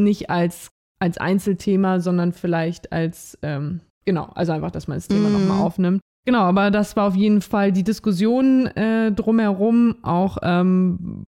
Nicht 0.01 0.29
als, 0.29 0.69
als 0.99 1.17
Einzelthema, 1.17 1.99
sondern 1.99 2.31
vielleicht 2.33 2.91
als, 2.91 3.37
ähm, 3.41 3.81
genau, 4.05 4.25
also 4.33 4.51
einfach, 4.53 4.71
dass 4.71 4.87
man 4.87 4.97
das 4.97 5.07
Thema 5.07 5.29
Mhm. 5.29 5.33
nochmal 5.33 5.61
aufnimmt. 5.61 6.01
Genau, 6.25 6.41
aber 6.41 6.71
das 6.71 6.95
war 6.95 7.07
auf 7.07 7.15
jeden 7.15 7.41
Fall 7.41 7.71
die 7.71 7.83
Diskussion 7.83 8.67
äh, 8.67 9.11
drumherum, 9.11 9.95
auch 10.03 10.37
ähm, 10.41 11.25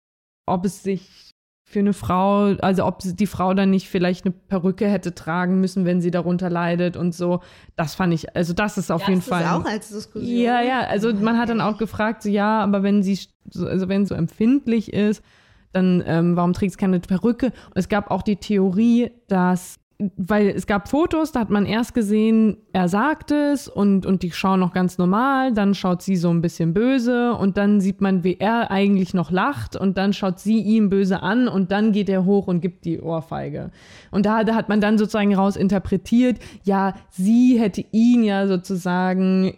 ob 0.47 0.65
es 0.65 0.83
sich 0.83 1.31
für 1.69 1.81
eine 1.81 1.93
Frau, 1.93 2.55
also 2.63 2.87
ob 2.87 3.01
die 3.03 3.27
Frau 3.27 3.53
dann 3.53 3.71
nicht 3.71 3.89
vielleicht 3.89 4.25
eine 4.25 4.33
Perücke 4.33 4.87
hätte 4.87 5.17
tragen 5.17 5.61
müssen, 5.61 5.85
wenn 5.85 6.01
sie 6.01 6.13
darunter 6.13 6.49
leidet 6.49 6.97
und 6.97 7.13
so. 7.13 7.41
Das 7.75 7.97
fand 7.97 8.15
ich, 8.15 8.37
also 8.37 8.53
das 8.53 8.79
ist 8.79 8.93
auf 8.93 9.07
jeden 9.09 9.21
Fall. 9.21 9.45
auch 9.45 9.65
als 9.65 9.89
Diskussion. 9.89 10.33
Ja, 10.39 10.61
ja, 10.63 10.83
also 10.83 11.13
man 11.13 11.37
hat 11.37 11.49
dann 11.49 11.61
auch 11.61 11.77
gefragt, 11.77 12.23
so, 12.23 12.29
ja, 12.29 12.61
aber 12.63 12.85
wenn 12.85 13.03
sie, 13.03 13.19
so- 13.51 13.67
also 13.67 13.89
wenn 13.89 14.03
es 14.03 14.11
so 14.11 14.15
empfindlich 14.15 14.93
ist, 14.93 15.25
dann 15.73 16.05
ähm, 16.07 16.37
warum 16.37 16.53
trägt 16.53 16.73
sie 16.73 16.79
keine 16.79 17.01
Perücke? 17.01 17.47
Und 17.47 17.53
es 17.75 17.89
gab 17.89 18.13
auch 18.13 18.23
die 18.23 18.37
Theorie, 18.37 19.11
dass, 19.27 19.81
weil 20.17 20.49
es 20.49 20.67
gab 20.67 20.89
Fotos, 20.89 21.33
da 21.33 21.41
hat 21.41 21.49
man 21.49 21.65
erst 21.65 21.95
gesehen, 21.95 22.59
er 22.73 22.89
sagt 22.89 23.31
es 23.31 23.67
und, 23.67 24.05
und 24.05 24.23
die 24.23 24.31
schauen 24.31 24.61
noch 24.61 24.75
ganz 24.75 24.99
normal, 24.99 25.53
dann 25.53 25.75
schaut 25.75 26.03
sie 26.03 26.17
so 26.17 26.29
ein 26.29 26.43
bisschen 26.43 26.75
böse 26.75 27.33
und 27.33 27.57
dann 27.57 27.81
sieht 27.81 28.03
man, 28.03 28.23
wie 28.23 28.37
er 28.39 28.71
eigentlich 28.71 29.15
noch 29.15 29.31
lacht 29.31 29.75
und 29.75 29.97
dann 29.97 30.13
schaut 30.13 30.39
sie 30.39 30.61
ihn 30.61 30.91
böse 30.91 31.23
an 31.23 31.49
und 31.49 31.73
dann 31.73 31.93
geht 31.93 32.11
er 32.11 32.27
hoch 32.27 32.47
und 32.47 32.61
gibt 32.61 32.85
die 32.85 33.01
Ohrfeige. 33.01 33.71
Und 34.11 34.27
da, 34.27 34.45
da 34.45 34.55
hat 34.55 34.69
man 34.69 34.83
dann 34.83 34.99
sozusagen 34.99 35.35
raus 35.35 35.57
interpretiert, 35.57 36.41
ja, 36.65 36.93
sie 37.09 37.59
hätte 37.59 37.83
ihn 37.93 38.23
ja 38.23 38.47
sozusagen 38.47 39.55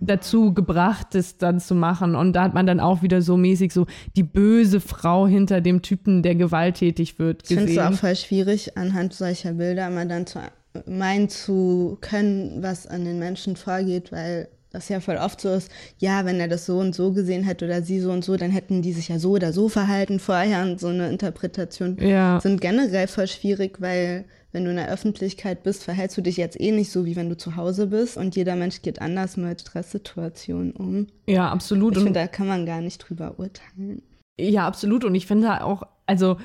dazu 0.00 0.54
gebracht, 0.54 1.08
das 1.12 1.38
dann 1.38 1.60
zu 1.60 1.74
machen. 1.74 2.14
Und 2.14 2.32
da 2.34 2.44
hat 2.44 2.54
man 2.54 2.66
dann 2.66 2.80
auch 2.80 3.02
wieder 3.02 3.22
so 3.22 3.36
mäßig 3.36 3.72
so 3.72 3.86
die 4.16 4.22
böse 4.22 4.80
Frau 4.80 5.26
hinter 5.26 5.60
dem 5.60 5.82
Typen, 5.82 6.22
der 6.22 6.34
gewalttätig 6.34 7.18
wird, 7.18 7.42
Ich 7.42 7.48
finde 7.48 7.64
es 7.64 7.70
gesehen. 7.70 7.94
auch 7.94 7.98
voll 7.98 8.16
schwierig, 8.16 8.76
anhand 8.76 9.12
solcher 9.12 9.54
Bilder 9.54 9.90
mal 9.90 10.06
dann 10.06 10.26
zu 10.26 10.40
meinen 10.86 11.28
zu 11.28 11.98
können, 12.00 12.62
was 12.62 12.86
an 12.86 13.04
den 13.04 13.18
Menschen 13.18 13.56
vorgeht, 13.56 14.12
weil 14.12 14.48
das 14.70 14.88
ja 14.88 15.00
voll 15.00 15.16
oft 15.16 15.40
so 15.40 15.48
ist, 15.50 15.70
ja, 15.98 16.24
wenn 16.24 16.40
er 16.40 16.48
das 16.48 16.66
so 16.66 16.78
und 16.78 16.94
so 16.94 17.12
gesehen 17.12 17.42
hätte 17.44 17.64
oder 17.64 17.82
sie 17.82 18.00
so 18.00 18.10
und 18.12 18.24
so, 18.24 18.36
dann 18.36 18.50
hätten 18.50 18.82
die 18.82 18.92
sich 18.92 19.08
ja 19.08 19.18
so 19.18 19.32
oder 19.32 19.52
so 19.52 19.68
verhalten 19.68 20.18
vorher 20.20 20.62
und 20.62 20.78
so 20.80 20.88
eine 20.88 21.08
Interpretation 21.08 21.96
Ja. 22.00 22.38
sind 22.40 22.60
generell 22.60 23.06
voll 23.06 23.26
schwierig, 23.26 23.80
weil 23.80 24.24
wenn 24.52 24.64
du 24.64 24.70
in 24.70 24.76
der 24.76 24.90
Öffentlichkeit 24.90 25.62
bist, 25.62 25.84
verhältst 25.84 26.16
du 26.16 26.22
dich 26.22 26.36
jetzt 26.38 26.58
eh 26.60 26.72
nicht 26.72 26.90
so, 26.90 27.04
wie 27.04 27.16
wenn 27.16 27.28
du 27.28 27.36
zu 27.36 27.56
Hause 27.56 27.88
bist 27.88 28.16
und 28.16 28.34
jeder 28.36 28.56
Mensch 28.56 28.80
geht 28.82 29.00
anders 29.00 29.36
mit 29.36 29.60
Stresssituationen 29.60 30.72
um. 30.72 31.06
Ja, 31.26 31.48
absolut. 31.50 31.92
Ich 31.92 31.98
Und 31.98 32.04
finde, 32.04 32.20
da 32.20 32.26
kann 32.26 32.46
man 32.46 32.64
gar 32.66 32.80
nicht 32.80 32.98
drüber 32.98 33.34
urteilen. 33.38 34.02
Ja, 34.40 34.66
absolut. 34.66 35.04
Und 35.04 35.14
ich 35.14 35.26
finde 35.26 35.64
auch, 35.64 35.82
also 36.06 36.36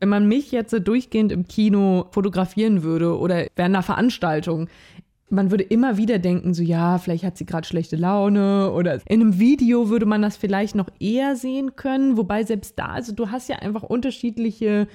wenn 0.00 0.08
man 0.10 0.28
mich 0.28 0.52
jetzt 0.52 0.70
so 0.70 0.78
durchgehend 0.78 1.32
im 1.32 1.48
Kino 1.48 2.06
fotografieren 2.10 2.82
würde 2.82 3.16
oder 3.18 3.46
während 3.56 3.74
einer 3.74 3.82
Veranstaltung, 3.82 4.68
man 5.28 5.50
würde 5.50 5.64
immer 5.64 5.96
wieder 5.96 6.18
denken, 6.18 6.54
so 6.54 6.62
ja, 6.62 6.98
vielleicht 6.98 7.24
hat 7.24 7.36
sie 7.36 7.46
gerade 7.46 7.66
schlechte 7.66 7.96
Laune 7.96 8.70
oder 8.72 9.00
in 9.08 9.20
einem 9.20 9.38
Video 9.38 9.88
würde 9.88 10.06
man 10.06 10.22
das 10.22 10.36
vielleicht 10.36 10.74
noch 10.74 10.88
eher 11.00 11.36
sehen 11.36 11.74
können, 11.74 12.16
wobei 12.16 12.44
selbst 12.44 12.78
da, 12.78 12.86
also 12.86 13.12
du 13.12 13.30
hast 13.30 13.48
ja 13.48 13.56
einfach 13.56 13.82
unterschiedliche 13.82 14.86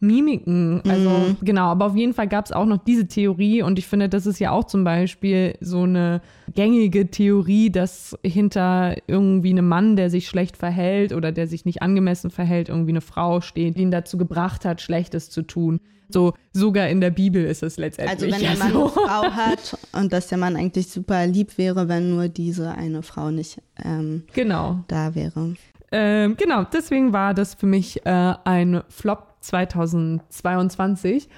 Mimiken. 0.00 0.80
Also 0.88 1.36
genau, 1.42 1.66
aber 1.66 1.86
auf 1.86 1.96
jeden 1.96 2.14
Fall 2.14 2.28
gab 2.28 2.46
es 2.46 2.52
auch 2.52 2.66
noch 2.66 2.78
diese 2.78 3.06
Theorie 3.08 3.62
und 3.62 3.78
ich 3.78 3.86
finde, 3.86 4.08
das 4.08 4.26
ist 4.26 4.38
ja 4.38 4.50
auch 4.52 4.64
zum 4.64 4.84
Beispiel 4.84 5.56
so 5.60 5.82
eine 5.82 6.20
gängige 6.54 7.10
Theorie, 7.10 7.70
dass 7.70 8.16
hinter 8.24 8.96
irgendwie 9.06 9.50
einem 9.50 9.68
Mann, 9.68 9.96
der 9.96 10.10
sich 10.10 10.28
schlecht 10.28 10.56
verhält 10.56 11.12
oder 11.12 11.32
der 11.32 11.46
sich 11.46 11.64
nicht 11.64 11.82
angemessen 11.82 12.30
verhält, 12.30 12.68
irgendwie 12.68 12.92
eine 12.92 13.00
Frau 13.00 13.40
steht, 13.40 13.76
die 13.76 13.82
ihn 13.82 13.90
dazu 13.90 14.18
gebracht 14.18 14.64
hat, 14.64 14.80
Schlechtes 14.80 15.30
zu 15.30 15.42
tun. 15.42 15.80
So, 16.10 16.32
sogar 16.52 16.88
in 16.88 17.02
der 17.02 17.10
Bibel 17.10 17.44
ist 17.44 17.62
es 17.62 17.76
letztendlich. 17.76 18.32
Also 18.32 18.42
wenn 18.42 18.56
der 18.56 18.64
Mann 18.64 18.72
so. 18.72 18.84
eine 18.84 18.90
Frau 18.90 19.22
hat 19.30 19.78
und 19.92 20.12
dass 20.12 20.28
der 20.28 20.38
Mann 20.38 20.56
eigentlich 20.56 20.88
super 20.88 21.26
lieb 21.26 21.58
wäre, 21.58 21.88
wenn 21.88 22.10
nur 22.10 22.28
diese 22.28 22.70
eine 22.72 23.02
Frau 23.02 23.30
nicht 23.30 23.60
ähm, 23.84 24.22
Genau. 24.32 24.84
da 24.88 25.14
wäre. 25.14 25.54
Ähm, 25.90 26.36
genau, 26.36 26.64
deswegen 26.64 27.12
war 27.12 27.34
das 27.34 27.54
für 27.54 27.66
mich 27.66 28.04
äh, 28.06 28.34
ein 28.44 28.82
Flop 28.88 29.27
2022. 29.40 31.28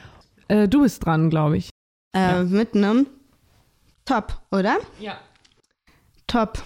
Äh, 0.49 0.69
du 0.69 0.83
bist 0.83 1.05
dran, 1.05 1.31
glaube 1.31 1.57
ich. 1.59 1.71
Äh, 2.15 2.19
Ja. 2.21 2.43
Mit 2.43 2.75
einem 2.75 3.07
Top, 4.05 4.41
oder? 4.51 4.79
Ja. 4.99 5.19
Top. 6.27 6.63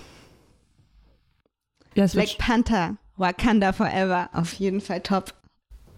Ja, 1.94 2.07
Black 2.07 2.38
Panther, 2.38 2.97
Wakanda 3.16 3.73
Forever. 3.73 4.29
Auf 4.33 4.53
jeden 4.55 4.81
Fall 4.81 5.01
top 5.01 5.35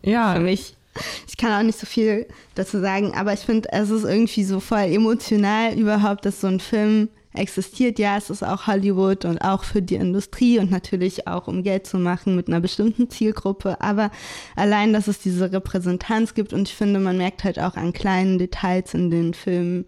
ja, 0.03 0.35
für 0.35 0.41
mich. 0.41 0.77
Ich 1.29 1.37
kann 1.37 1.53
auch 1.53 1.63
nicht 1.65 1.79
so 1.79 1.87
viel 1.87 2.27
dazu 2.55 2.81
sagen, 2.81 3.13
aber 3.15 3.33
ich 3.35 3.41
finde, 3.41 3.69
es 3.71 3.91
ist 3.91 4.05
irgendwie 4.05 4.45
so 4.45 4.59
voll 4.59 4.85
emotional 4.85 5.79
überhaupt, 5.79 6.25
dass 6.25 6.41
so 6.41 6.47
ein 6.47 6.61
Film 6.61 7.11
existiert. 7.35 7.99
Ja, 7.99 8.17
es 8.17 8.31
ist 8.31 8.43
auch 8.43 8.67
Hollywood 8.67 9.25
und 9.25 9.39
auch 9.39 9.65
für 9.65 9.83
die 9.83 9.97
Industrie 9.97 10.59
und 10.59 10.71
natürlich 10.71 11.27
auch 11.27 11.47
um 11.47 11.63
Geld 11.63 11.87
zu 11.87 11.99
machen 11.99 12.37
mit 12.37 12.49
einer 12.49 12.61
bestimmten 12.61 13.11
Zielgruppe. 13.11 13.81
Aber 13.81 14.11
allein, 14.55 14.93
dass 14.93 15.09
es 15.09 15.19
diese 15.19 15.53
Repräsentanz 15.53 16.35
gibt 16.35 16.53
und 16.53 16.69
ich 16.69 16.75
finde, 16.75 17.01
man 17.01 17.19
merkt 17.19 17.45
halt 17.45 17.59
auch 17.59 17.77
an 17.77 17.93
kleinen 17.93 18.39
Details 18.39 18.95
in 18.95 19.11
den 19.11 19.35
Filmen, 19.35 19.87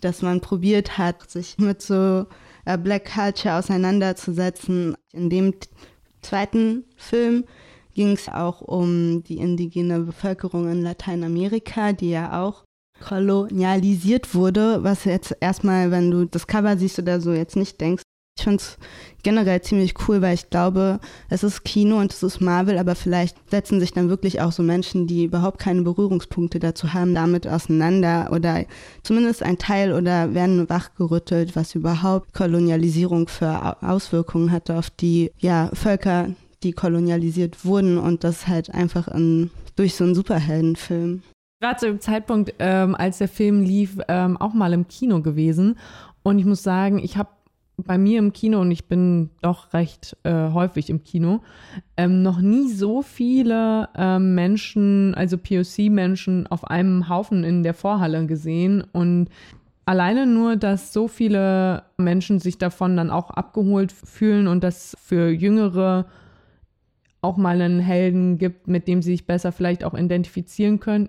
dass 0.00 0.22
man 0.22 0.40
probiert 0.40 0.98
hat, 0.98 1.30
sich 1.30 1.58
mit 1.58 1.82
so 1.82 2.26
äh, 2.64 2.78
Black 2.78 3.12
Culture 3.14 3.56
auseinanderzusetzen. 3.56 4.96
In 5.12 5.30
dem 5.30 5.54
zweiten 6.22 6.84
Film 6.96 7.44
ging 7.94 8.12
es 8.12 8.28
auch 8.28 8.60
um 8.60 9.22
die 9.24 9.38
indigene 9.38 10.00
Bevölkerung 10.00 10.70
in 10.70 10.82
Lateinamerika, 10.82 11.92
die 11.92 12.10
ja 12.10 12.42
auch 12.42 12.64
kolonialisiert 13.00 14.34
wurde, 14.34 14.84
was 14.84 15.04
jetzt 15.04 15.36
erstmal, 15.40 15.90
wenn 15.90 16.10
du 16.10 16.26
das 16.26 16.46
Cover 16.46 16.76
siehst 16.76 16.98
oder 16.98 17.20
so, 17.20 17.32
jetzt 17.32 17.56
nicht 17.56 17.80
denkst, 17.80 18.02
Ich 18.38 18.44
finde 18.44 18.56
es 18.56 18.78
generell 19.22 19.60
ziemlich 19.60 19.94
cool, 20.08 20.22
weil 20.22 20.34
ich 20.34 20.48
glaube, 20.48 21.00
es 21.28 21.42
ist 21.42 21.64
Kino 21.64 21.98
und 21.98 22.12
es 22.12 22.22
ist 22.22 22.40
Marvel, 22.40 22.78
aber 22.78 22.94
vielleicht 22.94 23.36
setzen 23.50 23.80
sich 23.80 23.92
dann 23.92 24.08
wirklich 24.08 24.40
auch 24.40 24.52
so 24.52 24.62
Menschen, 24.62 25.06
die 25.06 25.24
überhaupt 25.24 25.58
keine 25.58 25.82
Berührungspunkte 25.82 26.58
dazu 26.58 26.94
haben, 26.94 27.14
damit 27.14 27.46
auseinander 27.46 28.30
oder 28.32 28.64
zumindest 29.02 29.42
ein 29.42 29.58
Teil 29.58 29.92
oder 29.92 30.32
werden 30.32 30.68
wachgerüttelt, 30.70 31.56
was 31.56 31.74
überhaupt 31.74 32.32
Kolonialisierung 32.32 33.28
für 33.28 33.76
Auswirkungen 33.82 34.52
hatte 34.52 34.78
auf 34.78 34.88
die 34.88 35.32
ja, 35.38 35.70
Völker, 35.74 36.28
die 36.62 36.72
kolonialisiert 36.72 37.64
wurden 37.64 37.98
und 37.98 38.24
das 38.24 38.46
halt 38.46 38.72
einfach 38.74 39.08
in, 39.08 39.50
durch 39.76 39.94
so 39.94 40.04
einen 40.04 40.14
Superheldenfilm. 40.14 41.22
Gerade 41.60 41.78
zu 41.78 41.86
dem 41.86 42.00
Zeitpunkt, 42.00 42.54
ähm, 42.58 42.94
als 42.94 43.18
der 43.18 43.28
Film 43.28 43.62
lief, 43.62 43.98
ähm, 44.08 44.36
auch 44.38 44.54
mal 44.54 44.72
im 44.72 44.88
Kino 44.88 45.20
gewesen. 45.20 45.76
Und 46.22 46.38
ich 46.38 46.46
muss 46.46 46.62
sagen, 46.62 46.98
ich 46.98 47.16
habe 47.16 47.28
bei 47.76 47.98
mir 47.98 48.18
im 48.18 48.32
Kino, 48.32 48.60
und 48.60 48.70
ich 48.70 48.88
bin 48.88 49.30
doch 49.42 49.72
recht 49.72 50.16
äh, 50.22 50.50
häufig 50.50 50.90
im 50.90 51.02
Kino, 51.02 51.40
ähm, 51.96 52.22
noch 52.22 52.40
nie 52.40 52.70
so 52.70 53.02
viele 53.02 53.88
ähm, 53.96 54.34
Menschen, 54.34 55.14
also 55.14 55.38
POC-Menschen, 55.38 56.46
auf 56.46 56.64
einem 56.64 57.08
Haufen 57.08 57.44
in 57.44 57.62
der 57.62 57.74
Vorhalle 57.74 58.26
gesehen. 58.26 58.84
Und 58.92 59.28
alleine 59.86 60.26
nur, 60.26 60.56
dass 60.56 60.92
so 60.92 61.08
viele 61.08 61.84
Menschen 61.96 62.38
sich 62.38 62.58
davon 62.58 62.96
dann 62.96 63.10
auch 63.10 63.30
abgeholt 63.30 63.92
fühlen 63.92 64.46
und 64.46 64.62
dass 64.62 64.96
für 65.00 65.30
jüngere 65.30 66.06
auch 67.22 67.36
mal 67.36 67.60
einen 67.60 67.80
Helden 67.80 68.38
gibt, 68.38 68.68
mit 68.68 68.88
dem 68.88 69.02
sie 69.02 69.12
sich 69.12 69.26
besser 69.26 69.52
vielleicht 69.52 69.84
auch 69.84 69.94
identifizieren 69.94 70.80
können, 70.80 71.08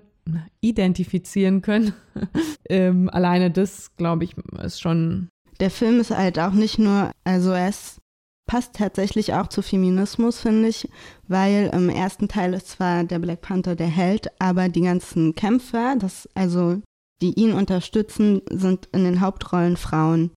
identifizieren 0.60 1.62
können. 1.62 1.94
ähm, 2.70 3.10
alleine 3.10 3.52
das, 3.52 3.96
glaube 3.96 4.24
ich, 4.24 4.36
ist 4.64 4.82
schon 4.82 5.30
der 5.62 5.72
Film 5.72 6.00
ist 6.00 6.10
halt 6.10 6.40
auch 6.40 6.54
nicht 6.54 6.80
nur, 6.80 7.12
also 7.24 7.54
es 7.54 8.02
passt 8.48 8.74
tatsächlich 8.74 9.34
auch 9.34 9.48
zu 9.48 9.62
Feminismus, 9.62 10.40
finde 10.40 10.68
ich, 10.68 10.90
weil 11.28 11.70
im 11.72 11.88
ersten 11.88 12.28
Teil 12.28 12.56
ist 12.56 12.68
zwar 12.68 13.04
der 13.04 13.20
Black 13.20 13.42
Panther 13.42 13.76
der 13.76 13.88
Held, 13.88 14.28
aber 14.40 14.70
die 14.70 14.82
ganzen 14.82 15.36
Kämpfer, 15.36 15.96
das, 15.98 16.28
also 16.34 16.82
die 17.22 17.40
ihn 17.40 17.54
unterstützen, 17.54 18.42
sind 18.50 18.90
in 18.92 19.04
den 19.04 19.22
Hauptrollen 19.22 19.78
Frauen, 19.78 20.32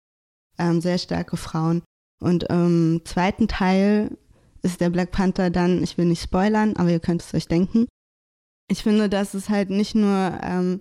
ähm, 0.58 0.82
sehr 0.82 0.98
starke 0.98 1.38
Frauen. 1.38 1.82
Und 2.20 2.44
im 2.44 3.00
zweiten 3.04 3.48
Teil 3.48 4.16
ist 4.64 4.80
der 4.80 4.90
Black 4.90 5.10
Panther 5.10 5.50
dann, 5.50 5.82
ich 5.82 5.98
will 5.98 6.06
nicht 6.06 6.22
spoilern, 6.22 6.74
aber 6.76 6.90
ihr 6.90 7.00
könnt 7.00 7.22
es 7.22 7.34
euch 7.34 7.46
denken. 7.46 7.86
Ich 8.70 8.82
finde, 8.82 9.08
dass 9.08 9.34
es 9.34 9.48
halt 9.48 9.70
nicht 9.70 9.94
nur 9.94 10.38
ähm, 10.42 10.80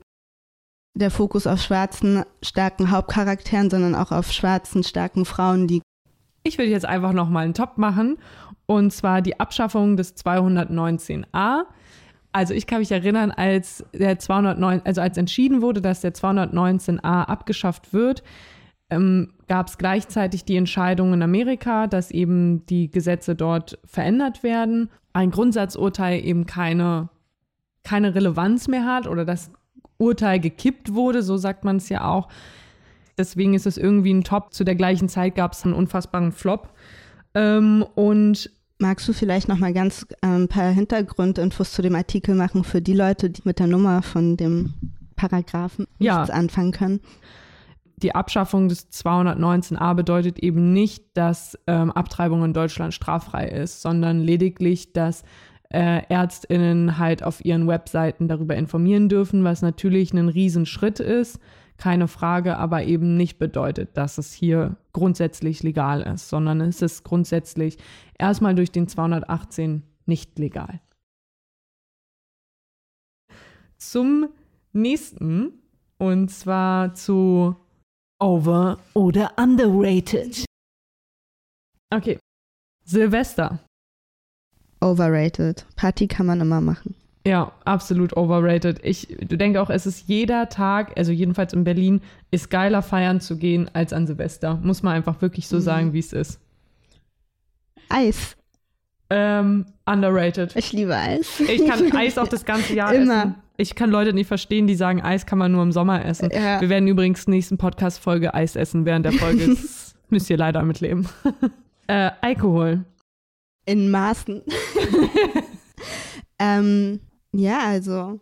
der 0.95 1.11
Fokus 1.11 1.47
auf 1.47 1.61
schwarzen, 1.61 2.23
starken 2.41 2.91
Hauptcharakteren, 2.91 3.69
sondern 3.69 3.95
auch 3.95 4.11
auf 4.11 4.31
schwarzen, 4.31 4.83
starken 4.83 5.25
Frauen, 5.25 5.67
die. 5.67 5.81
Ich 6.43 6.57
will 6.57 6.67
jetzt 6.67 6.85
einfach 6.85 7.13
nochmal 7.13 7.45
einen 7.45 7.53
Top 7.53 7.77
machen. 7.77 8.17
Und 8.65 8.91
zwar 8.91 9.21
die 9.21 9.39
Abschaffung 9.39 9.97
des 9.97 10.15
219a. 10.15 11.63
Also 12.31 12.53
ich 12.53 12.65
kann 12.65 12.79
mich 12.79 12.91
erinnern, 12.91 13.31
als 13.31 13.85
der 13.93 14.17
209, 14.17 14.81
also 14.85 15.01
als 15.01 15.17
entschieden 15.17 15.61
wurde, 15.61 15.81
dass 15.81 16.01
der 16.01 16.13
219a 16.13 17.25
abgeschafft 17.25 17.93
wird, 17.93 18.23
ähm, 18.93 19.33
gab 19.47 19.67
es 19.67 19.77
gleichzeitig 19.77 20.45
die 20.45 20.55
Entscheidung 20.55 21.13
in 21.13 21.21
Amerika, 21.21 21.87
dass 21.87 22.11
eben 22.11 22.65
die 22.67 22.89
Gesetze 22.89 23.35
dort 23.35 23.79
verändert 23.85 24.43
werden. 24.43 24.89
Ein 25.13 25.31
Grundsatzurteil 25.31 26.23
eben 26.23 26.45
keine, 26.45 27.09
keine 27.83 28.15
Relevanz 28.15 28.67
mehr 28.67 28.85
hat 28.85 29.07
oder 29.07 29.25
dass 29.25 29.51
Urteil 29.97 30.39
gekippt 30.39 30.93
wurde, 30.93 31.21
so 31.23 31.37
sagt 31.37 31.63
man 31.63 31.77
es 31.77 31.89
ja 31.89 32.05
auch. 32.05 32.29
Deswegen 33.17 33.53
ist 33.53 33.67
es 33.67 33.77
irgendwie 33.77 34.13
ein 34.13 34.23
Top. 34.23 34.53
Zu 34.53 34.63
der 34.63 34.75
gleichen 34.75 35.07
Zeit 35.07 35.35
gab 35.35 35.53
es 35.53 35.63
einen 35.63 35.73
unfassbaren 35.73 36.31
Flop. 36.31 36.69
Ähm, 37.35 37.85
und 37.95 38.49
Magst 38.83 39.07
du 39.07 39.13
vielleicht 39.13 39.47
noch 39.47 39.59
mal 39.59 39.71
ganz 39.71 40.05
ein 40.19 40.41
ähm, 40.41 40.47
paar 40.49 40.69
Hintergrundinfos 40.71 41.71
zu 41.71 41.81
dem 41.81 41.95
Artikel 41.95 42.35
machen 42.35 42.65
für 42.65 42.81
die 42.81 42.93
Leute, 42.93 43.29
die 43.29 43.41
mit 43.45 43.59
der 43.59 43.67
Nummer 43.67 44.01
von 44.01 44.35
dem 44.35 44.73
Paragraphen 45.15 45.87
ja. 45.99 46.17
nichts 46.17 46.31
anfangen 46.31 46.73
können? 46.73 46.99
Die 48.03 48.13
Abschaffung 48.13 48.67
des 48.67 48.91
219a 48.91 49.93
bedeutet 49.93 50.37
eben 50.39 50.73
nicht, 50.73 51.05
dass 51.15 51.57
ähm, 51.67 51.89
Abtreibung 51.89 52.43
in 52.43 52.53
Deutschland 52.53 52.93
straffrei 52.93 53.47
ist, 53.47 53.81
sondern 53.81 54.19
lediglich, 54.19 54.91
dass 54.91 55.23
äh, 55.69 56.01
ÄrztInnen 56.09 56.97
halt 56.97 57.23
auf 57.23 57.43
ihren 57.45 57.65
Webseiten 57.65 58.27
darüber 58.27 58.57
informieren 58.57 59.07
dürfen, 59.07 59.45
was 59.45 59.61
natürlich 59.61 60.11
ein 60.11 60.27
Riesenschritt 60.27 60.99
ist, 60.99 61.39
keine 61.77 62.09
Frage, 62.09 62.57
aber 62.57 62.83
eben 62.83 63.15
nicht 63.15 63.39
bedeutet, 63.39 63.95
dass 63.95 64.17
es 64.17 64.33
hier 64.33 64.75
grundsätzlich 64.91 65.63
legal 65.63 66.01
ist, 66.01 66.27
sondern 66.27 66.59
es 66.59 66.81
ist 66.81 67.05
grundsätzlich 67.05 67.77
erstmal 68.19 68.53
durch 68.53 68.71
den 68.71 68.89
218 68.89 69.81
nicht 70.05 70.37
legal. 70.37 70.81
Zum 73.77 74.27
nächsten 74.73 75.53
und 75.97 76.29
zwar 76.29 76.93
zu 76.95 77.55
over 78.23 78.79
oder 78.93 79.31
underrated. 79.37 80.45
Okay. 81.91 82.17
Silvester. 82.85 83.59
Overrated. 84.81 85.65
Party 85.75 86.07
kann 86.07 86.25
man 86.25 86.41
immer 86.41 86.61
machen. 86.61 86.95
Ja, 87.25 87.53
absolut 87.63 88.17
overrated. 88.17 88.79
Ich 88.83 89.07
denke 89.19 89.61
auch, 89.61 89.69
es 89.69 89.85
ist 89.85 90.07
jeder 90.07 90.49
Tag, 90.49 90.97
also 90.97 91.11
jedenfalls 91.11 91.53
in 91.53 91.63
Berlin, 91.63 92.01
ist 92.31 92.49
geiler 92.49 92.81
feiern 92.81 93.21
zu 93.21 93.37
gehen 93.37 93.69
als 93.73 93.93
an 93.93 94.07
Silvester. 94.07 94.55
Muss 94.55 94.83
man 94.83 94.93
einfach 94.93 95.21
wirklich 95.21 95.47
so 95.47 95.57
mhm. 95.57 95.61
sagen, 95.61 95.93
wie 95.93 95.99
es 95.99 96.11
ist. 96.11 96.39
Eis. 97.89 98.35
Ähm, 99.09 99.65
underrated. 99.85 100.55
Ich 100.55 100.73
liebe 100.73 100.95
Eis. 100.95 101.39
Ich 101.39 101.65
kann 101.65 101.91
Eis 101.95 102.17
auch 102.17 102.27
das 102.27 102.43
ganze 102.45 102.73
Jahr 102.73 102.93
Immer. 102.93 103.19
essen. 103.19 103.35
Ich 103.55 103.75
kann 103.75 103.91
Leute 103.91 104.13
nicht 104.13 104.27
verstehen, 104.27 104.65
die 104.65 104.75
sagen, 104.75 105.01
Eis 105.01 105.25
kann 105.25 105.37
man 105.37 105.51
nur 105.51 105.61
im 105.61 105.71
Sommer 105.71 106.03
essen. 106.03 106.29
Ja. 106.33 106.59
Wir 106.59 106.69
werden 106.69 106.87
übrigens 106.87 107.27
nächsten 107.27 107.57
Podcast-Folge 107.57 108.33
Eis 108.33 108.55
essen 108.55 108.85
während 108.85 109.05
der 109.05 109.13
Folge. 109.13 109.47
das 109.47 109.95
müsst 110.09 110.29
ihr 110.29 110.37
leider 110.37 110.63
mitleben. 110.63 111.07
äh, 111.87 112.11
Alkohol. 112.21 112.83
In 113.65 113.91
Maßen. 113.91 114.41
ähm, 116.39 116.99
ja, 117.31 117.59
also 117.59 118.19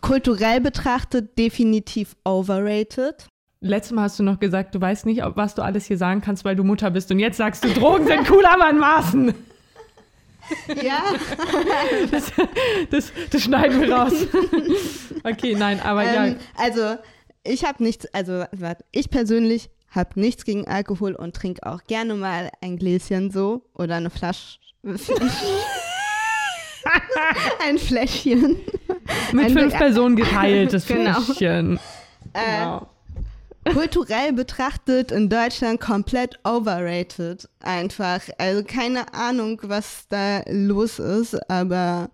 kulturell 0.00 0.60
betrachtet 0.60 1.36
definitiv 1.36 2.16
overrated. 2.24 3.26
Letztes 3.60 3.92
Mal 3.92 4.02
hast 4.02 4.18
du 4.18 4.22
noch 4.22 4.40
gesagt, 4.40 4.74
du 4.74 4.80
weißt 4.80 5.06
nicht, 5.06 5.22
was 5.34 5.54
du 5.54 5.62
alles 5.62 5.86
hier 5.86 5.98
sagen 5.98 6.20
kannst, 6.20 6.44
weil 6.44 6.56
du 6.56 6.64
Mutter 6.64 6.90
bist. 6.90 7.10
Und 7.10 7.18
jetzt 7.18 7.36
sagst 7.36 7.64
du, 7.64 7.68
Drogen 7.68 8.06
sind 8.06 8.30
cool, 8.30 8.44
aber 8.44 8.70
in 8.70 8.78
Maßen. 8.78 9.34
Ja. 10.82 11.02
Das, 12.10 12.32
das, 12.90 13.12
das, 13.30 13.42
schneiden 13.42 13.80
wir 13.80 13.92
raus. 13.92 14.12
Okay, 15.24 15.54
nein, 15.56 15.80
aber 15.80 16.04
ähm, 16.04 16.12
ja. 16.12 16.34
Also, 16.56 16.96
ich 17.44 17.64
habe 17.64 17.82
nichts, 17.82 18.06
also, 18.12 18.44
warte, 18.52 18.84
ich 18.90 19.08
persönlich 19.08 19.70
habe 19.88 20.18
nichts 20.18 20.44
gegen 20.44 20.66
Alkohol 20.66 21.14
und 21.14 21.36
trinke 21.36 21.64
auch 21.64 21.84
gerne 21.84 22.14
mal 22.14 22.50
ein 22.60 22.76
Gläschen 22.76 23.30
so 23.30 23.62
oder 23.74 23.96
eine 23.96 24.10
Flasche. 24.10 24.58
ein 27.64 27.78
Fläschchen. 27.78 28.56
Mit 29.32 29.44
ein 29.46 29.52
fünf 29.52 29.74
Personen 29.74 30.16
geteiltes 30.16 30.86
genau. 30.86 31.20
Fläschchen. 31.20 31.78
Äh, 32.32 32.58
genau. 32.58 32.88
Kulturell 33.64 34.32
betrachtet 34.32 35.12
in 35.12 35.28
Deutschland 35.28 35.80
komplett 35.80 36.38
overrated. 36.44 37.48
Einfach. 37.60 38.20
Also 38.38 38.64
keine 38.64 39.14
Ahnung, 39.14 39.60
was 39.62 40.08
da 40.08 40.42
los 40.48 40.98
ist, 40.98 41.38
aber 41.50 42.10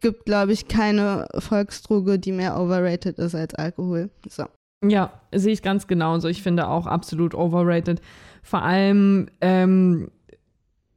gibt, 0.00 0.26
glaube 0.26 0.52
ich, 0.52 0.68
keine 0.68 1.26
Volksdroge, 1.38 2.18
die 2.18 2.32
mehr 2.32 2.58
overrated 2.58 3.18
ist 3.18 3.34
als 3.34 3.54
Alkohol. 3.54 4.10
So. 4.28 4.44
Ja, 4.84 5.20
sehe 5.32 5.52
ich 5.52 5.62
ganz 5.62 5.86
genauso. 5.86 6.28
Ich 6.28 6.42
finde 6.42 6.68
auch 6.68 6.86
absolut 6.86 7.34
overrated. 7.34 8.00
Vor 8.42 8.62
allem, 8.62 9.28
ähm, 9.40 10.10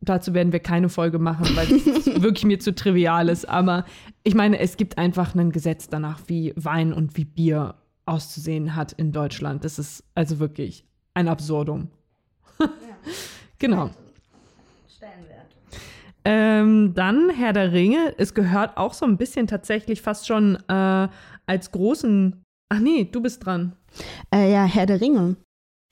dazu 0.02 0.34
werden 0.34 0.52
wir 0.52 0.60
keine 0.60 0.90
Folge 0.90 1.20
machen, 1.20 1.56
weil 1.56 1.72
es 1.72 1.86
wirklich 2.22 2.46
mir 2.46 2.60
zu 2.60 2.74
trivial 2.74 3.30
ist. 3.30 3.48
Aber 3.48 3.86
ich 4.24 4.36
meine, 4.36 4.60
es 4.60 4.78
gibt 4.78 4.98
einfach 4.98 5.36
ein 5.36 5.52
Gesetz 5.52 5.90
danach, 5.90 6.20
wie 6.28 6.54
Wein 6.56 6.94
und 6.94 7.18
wie 7.18 7.26
Bier 7.26 7.76
auszusehen 8.06 8.76
hat 8.76 8.92
in 8.94 9.12
Deutschland. 9.12 9.64
Das 9.64 9.80
ist 9.80 10.04
also 10.16 10.40
wirklich 10.40 10.86
ein 11.14 11.28
Absurdum. 11.28 11.90
ja. 12.60 12.68
Genau. 13.60 13.92
Stellenwert. 14.94 15.56
Ähm, 16.26 16.94
dann 16.96 17.30
Herr 17.30 17.54
der 17.54 17.72
Ringe. 17.72 18.14
Es 18.18 18.34
gehört 18.34 18.76
auch 18.76 18.94
so 18.94 19.06
ein 19.06 19.16
bisschen 19.16 19.48
tatsächlich 19.48 20.02
fast 20.02 20.28
schon 20.28 20.58
äh, 20.68 21.08
als 21.46 21.72
großen 21.72 22.44
Ach 22.74 22.80
nee, 22.80 23.08
du 23.12 23.22
bist 23.22 23.46
dran. 23.46 23.74
Äh, 24.34 24.52
ja, 24.52 24.66
Herr 24.66 24.88
der 24.88 25.00
Ringe. 25.00 25.36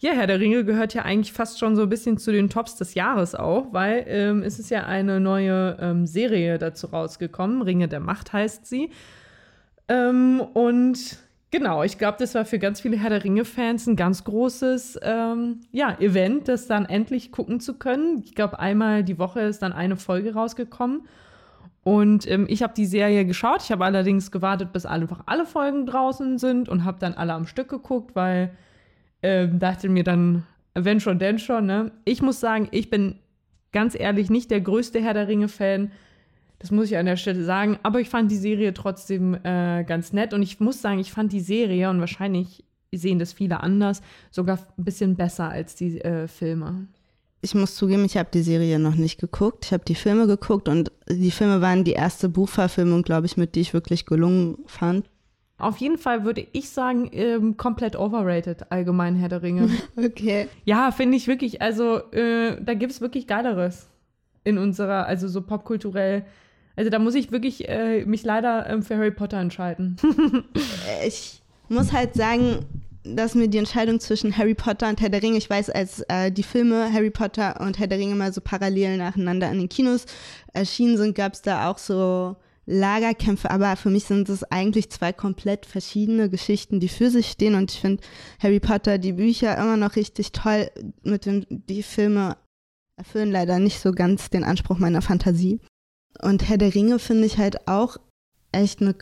Ja, 0.01 0.13
Herr 0.13 0.25
der 0.25 0.39
Ringe 0.39 0.65
gehört 0.65 0.95
ja 0.95 1.03
eigentlich 1.03 1.31
fast 1.31 1.59
schon 1.59 1.75
so 1.75 1.83
ein 1.83 1.89
bisschen 1.89 2.17
zu 2.17 2.31
den 2.31 2.49
Tops 2.49 2.75
des 2.75 2.95
Jahres 2.95 3.35
auch, 3.35 3.71
weil 3.71 4.03
ähm, 4.07 4.41
es 4.41 4.57
ist 4.57 4.71
ja 4.71 4.87
eine 4.87 5.19
neue 5.19 5.77
ähm, 5.79 6.07
Serie 6.07 6.57
dazu 6.57 6.87
rausgekommen. 6.87 7.61
Ringe 7.61 7.87
der 7.87 7.99
Macht 7.99 8.33
heißt 8.33 8.65
sie. 8.65 8.89
Ähm, 9.87 10.41
und 10.41 11.19
Genau, 11.51 11.83
ich 11.83 11.97
glaube, 11.97 12.17
das 12.17 12.33
war 12.33 12.45
für 12.45 12.59
ganz 12.59 12.79
viele 12.79 12.97
Herr 12.97 13.09
der 13.09 13.25
Ringe-Fans 13.25 13.85
ein 13.85 13.97
ganz 13.97 14.23
großes 14.23 14.97
ähm, 15.03 15.59
ja, 15.73 15.99
Event, 15.99 16.47
das 16.47 16.65
dann 16.67 16.85
endlich 16.85 17.33
gucken 17.33 17.59
zu 17.59 17.77
können. 17.77 18.23
Ich 18.23 18.35
glaube, 18.35 18.59
einmal 18.59 19.03
die 19.03 19.19
Woche 19.19 19.41
ist 19.41 19.61
dann 19.61 19.73
eine 19.73 19.97
Folge 19.97 20.33
rausgekommen. 20.33 21.01
Und 21.83 22.29
ähm, 22.29 22.45
ich 22.47 22.63
habe 22.63 22.73
die 22.73 22.85
Serie 22.85 23.25
geschaut. 23.25 23.63
Ich 23.63 23.71
habe 23.71 23.83
allerdings 23.83 24.31
gewartet, 24.31 24.71
bis 24.71 24.85
einfach 24.85 25.23
alle 25.25 25.45
Folgen 25.45 25.85
draußen 25.85 26.37
sind 26.37 26.69
und 26.69 26.85
habe 26.85 26.99
dann 26.99 27.15
alle 27.15 27.33
am 27.33 27.45
Stück 27.45 27.67
geguckt, 27.67 28.15
weil 28.15 28.51
ähm, 29.21 29.59
dachte 29.59 29.89
mir 29.89 30.05
dann, 30.05 30.43
wenn 30.73 31.01
schon, 31.01 31.19
denn 31.19 31.37
schon. 31.37 31.65
Ne? 31.65 31.91
Ich 32.05 32.21
muss 32.21 32.39
sagen, 32.39 32.69
ich 32.71 32.89
bin 32.89 33.19
ganz 33.73 33.99
ehrlich 33.99 34.29
nicht 34.29 34.51
der 34.51 34.61
größte 34.61 35.01
Herr 35.01 35.13
der 35.13 35.27
Ringe-Fan. 35.27 35.91
Das 36.61 36.69
muss 36.69 36.91
ich 36.91 36.97
an 36.97 37.07
der 37.07 37.17
Stelle 37.17 37.43
sagen. 37.43 37.79
Aber 37.81 37.99
ich 37.99 38.09
fand 38.09 38.29
die 38.29 38.37
Serie 38.37 38.73
trotzdem 38.73 39.33
äh, 39.43 39.83
ganz 39.83 40.13
nett. 40.13 40.31
Und 40.31 40.43
ich 40.43 40.59
muss 40.59 40.79
sagen, 40.79 40.99
ich 40.99 41.11
fand 41.11 41.33
die 41.33 41.39
Serie, 41.39 41.89
und 41.89 41.99
wahrscheinlich 41.99 42.63
sehen 42.91 43.17
das 43.17 43.33
viele 43.33 43.61
anders, 43.61 44.01
sogar 44.29 44.59
ein 44.77 44.83
bisschen 44.83 45.15
besser 45.15 45.49
als 45.49 45.75
die 45.75 45.99
äh, 46.01 46.27
Filme. 46.27 46.87
Ich 47.41 47.55
muss 47.55 47.75
zugeben, 47.75 48.05
ich 48.05 48.15
habe 48.15 48.29
die 48.31 48.43
Serie 48.43 48.77
noch 48.77 48.93
nicht 48.93 49.19
geguckt. 49.19 49.65
Ich 49.65 49.73
habe 49.73 49.83
die 49.83 49.95
Filme 49.95 50.27
geguckt 50.27 50.69
und 50.69 50.91
die 51.09 51.31
Filme 51.31 51.61
waren 51.61 51.83
die 51.83 51.93
erste 51.93 52.29
Buchverfilmung, 52.29 53.01
glaube 53.01 53.25
ich, 53.25 53.37
mit 53.37 53.55
die 53.55 53.61
ich 53.61 53.73
wirklich 53.73 54.05
gelungen 54.05 54.59
fand. 54.67 55.09
Auf 55.57 55.77
jeden 55.77 55.97
Fall 55.97 56.25
würde 56.25 56.45
ich 56.51 56.69
sagen, 56.69 57.09
ähm, 57.13 57.57
komplett 57.57 57.95
overrated, 57.95 58.71
allgemein 58.71 59.15
Herr 59.15 59.29
der 59.29 59.41
Ringe. 59.41 59.69
okay. 59.95 60.47
Ja, 60.65 60.91
finde 60.91 61.17
ich 61.17 61.27
wirklich. 61.27 61.61
Also, 61.61 62.11
äh, 62.11 62.61
da 62.61 62.75
gibt 62.75 62.91
es 62.91 63.01
wirklich 63.01 63.25
Geileres 63.25 63.87
in 64.43 64.59
unserer, 64.59 65.07
also 65.07 65.27
so 65.27 65.41
popkulturell 65.41 66.25
also 66.81 66.89
da 66.89 66.97
muss 66.97 67.13
ich 67.13 67.31
wirklich 67.31 67.69
äh, 67.69 68.05
mich 68.05 68.23
leider 68.23 68.67
ähm, 68.67 68.81
für 68.81 68.97
Harry 68.97 69.11
Potter 69.11 69.37
entscheiden. 69.37 69.97
ich 71.05 71.43
muss 71.69 71.93
halt 71.93 72.15
sagen, 72.15 72.65
dass 73.03 73.35
mir 73.35 73.49
die 73.49 73.59
Entscheidung 73.59 73.99
zwischen 73.99 74.35
Harry 74.35 74.55
Potter 74.55 74.89
und 74.89 74.99
Herr 74.99 75.09
der 75.09 75.21
Ringe, 75.21 75.37
ich 75.37 75.47
weiß, 75.47 75.69
als 75.69 76.03
äh, 76.07 76.31
die 76.31 76.41
Filme 76.41 76.91
Harry 76.91 77.11
Potter 77.11 77.61
und 77.61 77.77
Herr 77.77 77.85
der 77.85 77.99
Ringe 77.99 78.15
mal 78.15 78.33
so 78.33 78.41
parallel 78.41 78.97
nacheinander 78.97 79.51
in 79.51 79.59
den 79.59 79.69
Kinos 79.69 80.07
erschienen 80.53 80.97
sind, 80.97 81.13
gab 81.13 81.33
es 81.33 81.43
da 81.43 81.69
auch 81.69 81.77
so 81.77 82.35
Lagerkämpfe, 82.65 83.51
aber 83.51 83.75
für 83.75 83.91
mich 83.91 84.05
sind 84.05 84.27
es 84.27 84.43
eigentlich 84.45 84.89
zwei 84.89 85.13
komplett 85.13 85.67
verschiedene 85.67 86.31
Geschichten, 86.31 86.79
die 86.79 86.89
für 86.89 87.11
sich 87.11 87.27
stehen 87.27 87.53
und 87.53 87.71
ich 87.71 87.79
finde 87.79 88.01
Harry 88.41 88.59
Potter, 88.59 88.97
die 88.97 89.13
Bücher 89.13 89.55
immer 89.55 89.77
noch 89.77 89.95
richtig 89.95 90.31
toll, 90.31 90.71
mit 91.03 91.27
den, 91.27 91.45
die 91.47 91.83
Filme 91.83 92.37
erfüllen 92.97 93.31
leider 93.31 93.59
nicht 93.59 93.79
so 93.79 93.91
ganz 93.91 94.31
den 94.31 94.43
Anspruch 94.43 94.79
meiner 94.79 95.03
Fantasie. 95.03 95.59
Und 96.21 96.47
Herr 96.49 96.57
der 96.57 96.73
Ringe 96.73 96.99
finde 96.99 97.25
ich 97.25 97.37
halt 97.37 97.67
auch 97.67 97.97
echt 98.51 98.81
eine 98.81 98.95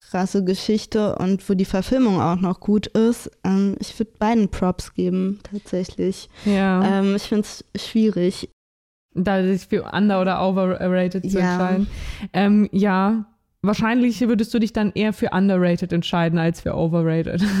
krasse 0.00 0.44
Geschichte 0.44 1.16
und 1.16 1.48
wo 1.48 1.54
die 1.54 1.64
Verfilmung 1.64 2.20
auch 2.20 2.40
noch 2.40 2.60
gut 2.60 2.86
ist. 2.88 3.30
Ähm, 3.44 3.76
ich 3.78 3.98
würde 3.98 4.12
beiden 4.18 4.48
Props 4.48 4.94
geben, 4.94 5.40
tatsächlich. 5.42 6.28
Ja. 6.44 7.00
Ähm, 7.00 7.14
ich 7.14 7.24
finde 7.24 7.42
es 7.42 7.64
schwierig. 7.76 8.50
Da 9.12 9.42
sich 9.42 9.66
für 9.66 9.90
under- 9.92 10.20
oder 10.20 10.46
overrated 10.46 11.28
zu 11.28 11.38
ja. 11.38 11.52
entscheiden. 11.52 11.86
Ähm, 12.32 12.68
ja, 12.72 13.26
wahrscheinlich 13.62 14.20
würdest 14.20 14.54
du 14.54 14.60
dich 14.60 14.72
dann 14.72 14.92
eher 14.92 15.12
für 15.12 15.30
underrated 15.30 15.92
entscheiden 15.92 16.38
als 16.38 16.60
für 16.60 16.74
overrated. 16.74 17.42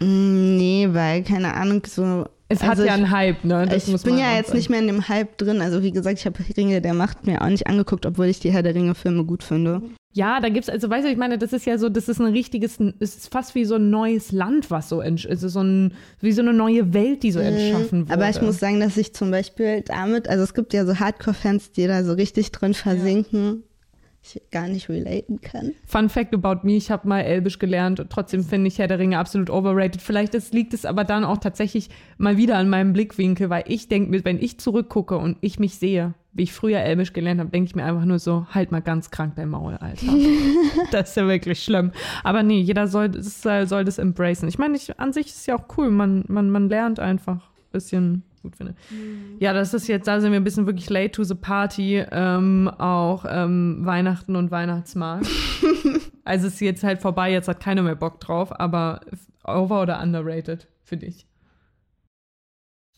Mm, 0.00 0.56
nee, 0.56 0.88
weil, 0.92 1.24
keine 1.24 1.54
Ahnung, 1.54 1.82
so 1.84 2.24
es 2.50 2.62
also 2.62 2.82
hat 2.82 2.88
ja 2.88 2.94
einen 2.94 3.10
Hype, 3.10 3.44
ne? 3.44 3.66
Das 3.66 3.88
ich 3.88 4.02
bin 4.02 4.18
ja 4.18 4.34
jetzt 4.34 4.54
nicht 4.54 4.70
mehr 4.70 4.80
in 4.80 4.86
dem 4.86 5.08
Hype 5.08 5.36
drin. 5.36 5.60
Also 5.60 5.82
wie 5.82 5.92
gesagt, 5.92 6.18
ich 6.18 6.26
habe 6.26 6.38
Ringe 6.56 6.80
der 6.80 6.94
Macht 6.94 7.26
mir 7.26 7.42
auch 7.42 7.48
nicht 7.48 7.66
angeguckt, 7.66 8.06
obwohl 8.06 8.26
ich 8.26 8.40
die 8.40 8.50
Herr 8.50 8.62
der 8.62 8.74
Ringe-Filme 8.74 9.24
gut 9.24 9.42
finde. 9.42 9.82
Ja, 10.14 10.40
da 10.40 10.48
gibt's, 10.48 10.70
also 10.70 10.88
weißt 10.88 11.06
du, 11.06 11.12
ich 11.12 11.18
meine, 11.18 11.36
das 11.36 11.52
ist 11.52 11.66
ja 11.66 11.76
so, 11.76 11.90
das 11.90 12.08
ist 12.08 12.18
ein 12.18 12.32
richtiges, 12.32 12.78
es 12.98 13.16
ist 13.16 13.32
fast 13.32 13.54
wie 13.54 13.66
so 13.66 13.74
ein 13.74 13.90
neues 13.90 14.32
Land, 14.32 14.70
was 14.70 14.88
so, 14.88 15.00
also 15.00 15.48
so 15.48 15.60
ein, 15.60 15.92
wie 16.20 16.32
so 16.32 16.40
eine 16.40 16.54
neue 16.54 16.94
Welt, 16.94 17.22
die 17.22 17.30
so 17.30 17.40
mhm. 17.40 17.46
entschaffen 17.46 18.02
wurde. 18.02 18.14
Aber 18.14 18.28
ich 18.30 18.40
muss 18.40 18.58
sagen, 18.58 18.80
dass 18.80 18.96
ich 18.96 19.14
zum 19.14 19.30
Beispiel 19.30 19.82
damit, 19.82 20.26
also 20.28 20.42
es 20.42 20.54
gibt 20.54 20.72
ja 20.72 20.86
so 20.86 20.98
Hardcore-Fans, 20.98 21.72
die 21.72 21.86
da 21.86 22.02
so 22.02 22.14
richtig 22.14 22.50
drin 22.50 22.72
versinken 22.72 23.62
ich 24.36 24.50
gar 24.50 24.68
nicht 24.68 24.88
relaten 24.88 25.40
kann. 25.40 25.72
Fun 25.86 26.08
Fact 26.08 26.34
about 26.34 26.66
me, 26.66 26.76
ich 26.76 26.90
habe 26.90 27.08
mal 27.08 27.20
Elbisch 27.20 27.58
gelernt 27.58 28.00
und 28.00 28.10
trotzdem 28.10 28.44
finde 28.44 28.68
ich 28.68 28.78
Herr 28.78 28.88
der 28.88 28.98
Ringe 28.98 29.18
absolut 29.18 29.50
overrated. 29.50 30.00
Vielleicht 30.00 30.34
ist, 30.34 30.54
liegt 30.54 30.74
es 30.74 30.84
aber 30.84 31.04
dann 31.04 31.24
auch 31.24 31.38
tatsächlich 31.38 31.88
mal 32.16 32.36
wieder 32.36 32.56
an 32.56 32.68
meinem 32.68 32.92
Blickwinkel, 32.92 33.50
weil 33.50 33.64
ich 33.66 33.88
denke 33.88 34.10
mir, 34.10 34.24
wenn 34.24 34.38
ich 34.38 34.58
zurückgucke 34.58 35.16
und 35.16 35.38
ich 35.40 35.58
mich 35.58 35.76
sehe, 35.76 36.14
wie 36.32 36.44
ich 36.44 36.52
früher 36.52 36.80
Elbisch 36.80 37.12
gelernt 37.12 37.40
habe, 37.40 37.50
denke 37.50 37.68
ich 37.68 37.74
mir 37.74 37.84
einfach 37.84 38.04
nur 38.04 38.18
so, 38.18 38.46
halt 38.50 38.70
mal 38.70 38.80
ganz 38.80 39.10
krank 39.10 39.34
dein 39.36 39.48
Maul, 39.48 39.74
Alter. 39.74 40.06
das 40.92 41.10
ist 41.10 41.16
ja 41.16 41.26
wirklich 41.26 41.62
schlimm. 41.62 41.92
Aber 42.22 42.42
nee, 42.42 42.60
jeder 42.60 42.86
soll, 42.86 43.10
soll 43.22 43.84
das 43.84 43.98
embracen. 43.98 44.48
Ich 44.48 44.58
meine, 44.58 44.76
ich, 44.76 44.98
an 45.00 45.12
sich 45.12 45.26
ist 45.26 45.46
ja 45.46 45.56
auch 45.56 45.64
cool, 45.76 45.90
man, 45.90 46.24
man, 46.28 46.50
man 46.50 46.68
lernt 46.68 47.00
einfach 47.00 47.36
ein 47.36 47.72
bisschen 47.72 48.22
gut 48.48 48.56
finde. 48.56 48.74
Mhm. 48.90 49.36
Ja, 49.38 49.52
das 49.52 49.74
ist 49.74 49.86
jetzt, 49.88 50.08
da 50.08 50.20
sind 50.20 50.32
wir 50.32 50.40
ein 50.40 50.44
bisschen 50.44 50.66
wirklich 50.66 50.90
late 50.90 51.12
to 51.12 51.24
the 51.24 51.34
party, 51.34 52.04
ähm, 52.10 52.68
auch 52.78 53.24
ähm, 53.28 53.80
Weihnachten 53.84 54.36
und 54.36 54.50
Weihnachtsmarkt. 54.50 55.26
also 56.24 56.46
ist 56.46 56.60
jetzt 56.60 56.82
halt 56.82 57.00
vorbei, 57.00 57.30
jetzt 57.30 57.48
hat 57.48 57.60
keiner 57.60 57.82
mehr 57.82 57.96
Bock 57.96 58.20
drauf, 58.20 58.58
aber 58.58 59.00
over 59.44 59.82
oder 59.82 60.02
underrated 60.02 60.66
für 60.82 60.96
dich? 60.96 61.26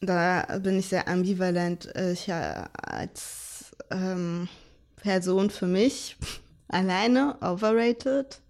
Da 0.01 0.59
bin 0.63 0.79
ich 0.79 0.89
sehr 0.89 1.09
ambivalent. 1.09 1.93
Ich 1.95 2.27
ja, 2.27 2.71
als 2.73 3.77
ähm, 3.91 4.49
Person 4.97 5.51
für 5.51 5.67
mich 5.67 6.17
alleine 6.69 7.37
overrated, 7.41 8.41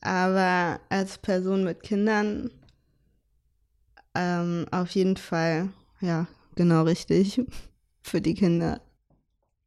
aber 0.00 0.80
als 0.88 1.18
Person 1.18 1.64
mit 1.64 1.82
Kindern 1.82 2.50
ähm, 4.14 4.66
auf 4.70 4.90
jeden 4.90 5.16
Fall 5.16 5.68
ja, 6.00 6.26
genau 6.56 6.82
richtig. 6.82 7.40
Für 8.02 8.20
die 8.20 8.34
Kinder. 8.34 8.80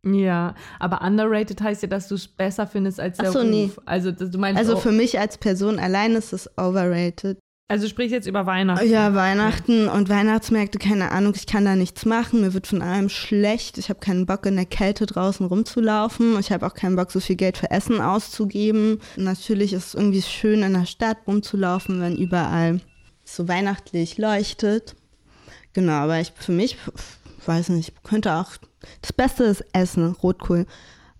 Ja, 0.05 0.55
aber 0.79 1.01
underrated 1.01 1.61
heißt 1.61 1.83
ja, 1.83 1.87
dass 1.87 2.09
du 2.09 2.15
es 2.15 2.27
besser 2.27 2.67
findest 2.67 2.99
als 2.99 3.17
der 3.17 3.29
Ach 3.29 3.33
so, 3.33 3.39
Ruf. 3.39 3.49
Nee. 3.49 3.71
Also 3.85 4.11
du 4.11 4.37
meinst 4.37 4.59
Also 4.59 4.75
für 4.77 4.91
mich 4.91 5.17
als 5.19 5.37
Person 5.37 5.79
allein 5.79 6.13
ist 6.13 6.33
es 6.33 6.49
overrated. 6.57 7.37
Also 7.69 7.87
sprich 7.87 8.11
jetzt 8.11 8.27
über 8.27 8.45
Weihnachten. 8.45 8.87
Ja, 8.89 9.15
Weihnachten 9.15 9.87
und 9.87 10.09
Weihnachtsmärkte, 10.09 10.77
keine 10.77 11.11
Ahnung, 11.11 11.33
ich 11.35 11.47
kann 11.47 11.63
da 11.63 11.75
nichts 11.75 12.05
machen. 12.05 12.41
Mir 12.41 12.53
wird 12.53 12.67
von 12.67 12.81
allem 12.81 13.07
schlecht. 13.07 13.77
Ich 13.77 13.89
habe 13.89 14.01
keinen 14.01 14.25
Bock 14.25 14.45
in 14.45 14.57
der 14.57 14.65
Kälte 14.65 15.05
draußen 15.05 15.45
rumzulaufen. 15.45 16.37
Ich 16.39 16.51
habe 16.51 16.67
auch 16.67 16.73
keinen 16.73 16.97
Bock, 16.97 17.09
so 17.09 17.21
viel 17.21 17.37
Geld 17.37 17.57
für 17.57 17.71
Essen 17.71 18.01
auszugeben. 18.01 18.99
Natürlich 19.15 19.71
ist 19.71 19.87
es 19.87 19.93
irgendwie 19.95 20.21
schön, 20.21 20.61
in 20.61 20.73
der 20.73 20.85
Stadt 20.85 21.17
rumzulaufen, 21.25 22.01
wenn 22.01 22.17
überall 22.17 22.81
so 23.23 23.47
weihnachtlich 23.47 24.17
leuchtet. 24.17 24.95
Genau, 25.73 25.93
aber 25.93 26.19
ich 26.19 26.31
für 26.35 26.51
mich, 26.51 26.77
weiß 27.45 27.69
nicht, 27.69 28.03
könnte 28.03 28.33
auch. 28.33 28.51
Das 29.01 29.13
Beste 29.13 29.43
ist 29.45 29.65
Essen, 29.73 30.11
Rotkohl. 30.11 30.65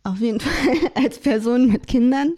Auf 0.03 0.19
jeden 0.19 0.39
Fall 0.41 0.91
als 0.95 1.19
Person 1.19 1.67
mit 1.67 1.87
Kindern. 1.87 2.33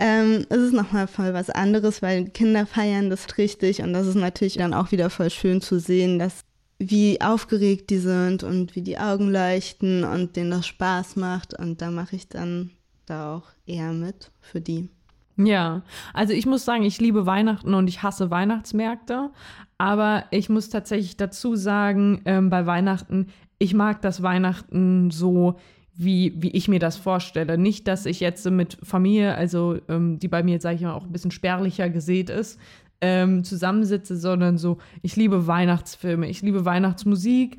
Ähm, 0.00 0.46
es 0.48 0.58
ist 0.58 0.72
nochmal 0.72 1.06
voll 1.06 1.34
was 1.34 1.50
anderes, 1.50 2.02
weil 2.02 2.28
Kinder 2.30 2.66
feiern 2.66 3.10
das 3.10 3.38
richtig 3.38 3.82
und 3.82 3.92
das 3.92 4.06
ist 4.06 4.14
natürlich 4.16 4.54
dann 4.54 4.74
auch 4.74 4.90
wieder 4.90 5.10
voll 5.10 5.30
schön 5.30 5.60
zu 5.60 5.78
sehen, 5.78 6.18
dass 6.18 6.44
wie 6.78 7.20
aufgeregt 7.20 7.90
die 7.90 7.98
sind 7.98 8.44
und 8.44 8.76
wie 8.76 8.82
die 8.82 8.98
Augen 8.98 9.30
leuchten 9.30 10.04
und 10.04 10.36
denen 10.36 10.52
das 10.52 10.66
Spaß 10.66 11.16
macht 11.16 11.58
und 11.58 11.82
da 11.82 11.90
mache 11.90 12.16
ich 12.16 12.28
dann 12.28 12.70
da 13.06 13.36
auch 13.36 13.48
eher 13.66 13.92
mit 13.92 14.30
für 14.40 14.60
die. 14.60 14.88
Ja, 15.36 15.82
also 16.14 16.32
ich 16.32 16.46
muss 16.46 16.64
sagen, 16.64 16.82
ich 16.82 17.00
liebe 17.00 17.26
Weihnachten 17.26 17.74
und 17.74 17.88
ich 17.88 18.02
hasse 18.02 18.30
Weihnachtsmärkte. 18.30 19.30
Aber 19.78 20.24
ich 20.32 20.48
muss 20.48 20.68
tatsächlich 20.68 21.16
dazu 21.16 21.54
sagen, 21.54 22.20
ähm, 22.24 22.50
bei 22.50 22.66
Weihnachten, 22.66 23.28
ich 23.58 23.74
mag 23.74 24.02
das 24.02 24.22
Weihnachten 24.22 25.10
so, 25.10 25.56
wie, 25.94 26.32
wie 26.36 26.50
ich 26.50 26.68
mir 26.68 26.80
das 26.80 26.96
vorstelle. 26.96 27.58
Nicht, 27.58 27.88
dass 27.88 28.06
ich 28.06 28.20
jetzt 28.20 28.48
mit 28.50 28.78
Familie, 28.82 29.34
also 29.34 29.78
ähm, 29.88 30.18
die 30.18 30.28
bei 30.28 30.42
mir, 30.42 30.60
sage 30.60 30.76
ich 30.76 30.82
mal, 30.82 30.94
auch 30.94 31.04
ein 31.04 31.12
bisschen 31.12 31.30
spärlicher 31.30 31.90
gesät 31.90 32.28
ist, 32.30 32.58
ähm, 33.00 33.44
zusammensitze, 33.44 34.16
sondern 34.16 34.58
so, 34.58 34.78
ich 35.02 35.16
liebe 35.16 35.46
Weihnachtsfilme, 35.46 36.28
ich 36.28 36.42
liebe 36.42 36.64
Weihnachtsmusik. 36.64 37.58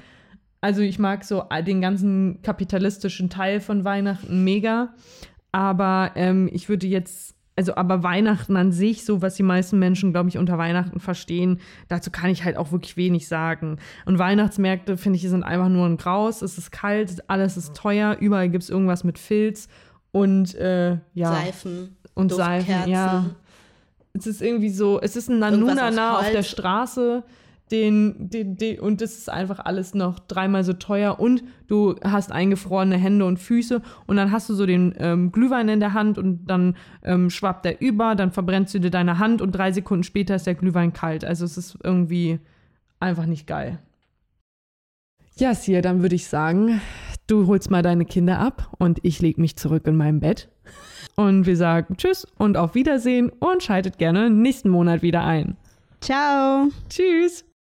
Also 0.62 0.82
ich 0.82 1.00
mag 1.00 1.24
so 1.24 1.44
den 1.66 1.80
ganzen 1.80 2.42
kapitalistischen 2.42 3.30
Teil 3.30 3.62
von 3.62 3.86
Weihnachten 3.86 4.44
mega. 4.44 4.94
Aber 5.52 6.12
ähm, 6.16 6.50
ich 6.52 6.68
würde 6.68 6.88
jetzt 6.88 7.36
also 7.60 7.76
aber 7.76 8.04
Weihnachten 8.04 8.56
an 8.56 8.72
sich, 8.72 9.04
so 9.04 9.22
was 9.22 9.36
die 9.36 9.44
meisten 9.44 9.80
Menschen, 9.80 10.14
glaube 10.14 10.30
ich, 10.30 10.38
unter 10.38 10.58
Weihnachten 10.58 11.02
verstehen, 11.02 11.60
dazu 11.90 12.10
kann 12.10 12.30
ich 12.30 12.46
halt 12.46 12.56
auch 12.56 12.72
wirklich 12.72 12.96
wenig 12.96 13.28
sagen. 13.28 13.80
Und 14.06 14.18
Weihnachtsmärkte, 14.18 14.96
finde 14.96 15.18
ich, 15.18 15.28
sind 15.28 15.44
einfach 15.44 15.68
nur 15.68 15.86
ein 15.86 15.98
Graus. 15.98 16.42
Es 16.42 16.58
ist 16.58 16.72
kalt, 16.72 17.30
alles 17.30 17.58
ist 17.58 17.76
teuer, 17.76 18.16
überall 18.22 18.48
gibt 18.48 18.64
es 18.64 18.70
irgendwas 18.70 19.04
mit 19.04 19.20
Filz 19.20 19.68
und 20.14 20.56
äh, 20.56 21.00
ja. 21.14 21.34
Seifen. 21.34 21.98
Und 22.14 22.32
Seifen, 22.32 22.90
ja. 22.90 23.26
Es 24.14 24.26
ist 24.26 24.42
irgendwie 24.42 24.70
so, 24.70 25.02
es 25.02 25.18
ist 25.18 25.30
ein 25.30 25.40
Nanunana 25.40 26.18
auf 26.18 26.32
der 26.32 26.44
Straße. 26.44 27.24
Den, 27.72 28.30
den, 28.30 28.56
den, 28.58 28.80
und 28.80 29.02
das 29.02 29.18
ist 29.18 29.30
einfach 29.30 29.60
alles 29.60 29.94
noch 29.94 30.20
dreimal 30.20 30.64
so 30.64 30.74
teuer 30.74 31.20
und 31.20 31.44
du 31.68 31.96
hast 32.04 32.32
eingefrorene 32.32 32.98
Hände 32.98 33.26
und 33.26 33.38
Füße 33.38 33.82
und 34.08 34.18
dann 34.18 34.32
hast 34.32 34.50
du 34.50 34.54
so 34.56 34.66
den 34.66 34.94
ähm, 34.98 35.32
Glühwein 35.32 35.70
in 35.70 35.80
der 35.80 35.94
Hand 35.94 36.18
und 36.18 36.46
dann 36.48 36.76
ähm, 37.04 37.30
schwappt 37.30 37.66
der 37.66 37.82
über, 37.82 38.16
dann 38.16 38.32
verbrennst 38.32 38.74
du 38.74 38.80
dir 38.80 38.90
deine 38.90 39.20
Hand 39.20 39.42
und 39.42 39.52
drei 39.52 39.72
Sekunden 39.72 40.04
später 40.04 40.36
ist 40.36 40.48
der 40.48 40.56
Glühwein 40.56 40.94
kalt. 40.94 41.24
Also 41.24 41.46
es 41.46 41.58
ist 41.58 41.78
irgendwie 41.84 42.40
einfach 43.00 43.26
nicht 43.26 43.46
geil. 43.46 43.80
Ja, 45.36 45.54
Sia, 45.54 45.82
dann 45.82 46.02
würde 46.02 46.16
ich 46.16 46.28
sagen, 46.28 46.82
du 47.28 47.48
holst 47.48 47.72
mal 47.72 47.82
deine 47.82 48.06
Kinder 48.06 48.40
ab 48.40 48.76
und 48.78 49.00
ich 49.04 49.22
lege 49.22 49.40
mich 49.40 49.56
zurück 49.56 49.88
in 49.88 49.96
mein 49.96 50.20
Bett. 50.20 50.50
Und 51.16 51.46
wir 51.46 51.56
sagen 51.56 51.98
Tschüss 51.98 52.28
und 52.38 52.58
auf 52.58 52.76
Wiedersehen 52.76 53.30
und 53.40 53.64
schaltet 53.64 53.98
gerne 53.98 54.30
nächsten 54.30 54.70
Monat 54.70 55.02
wieder 55.02 55.24
ein. 55.24 55.56
Ciao. 56.02 56.70
Tschüss. 56.90 57.49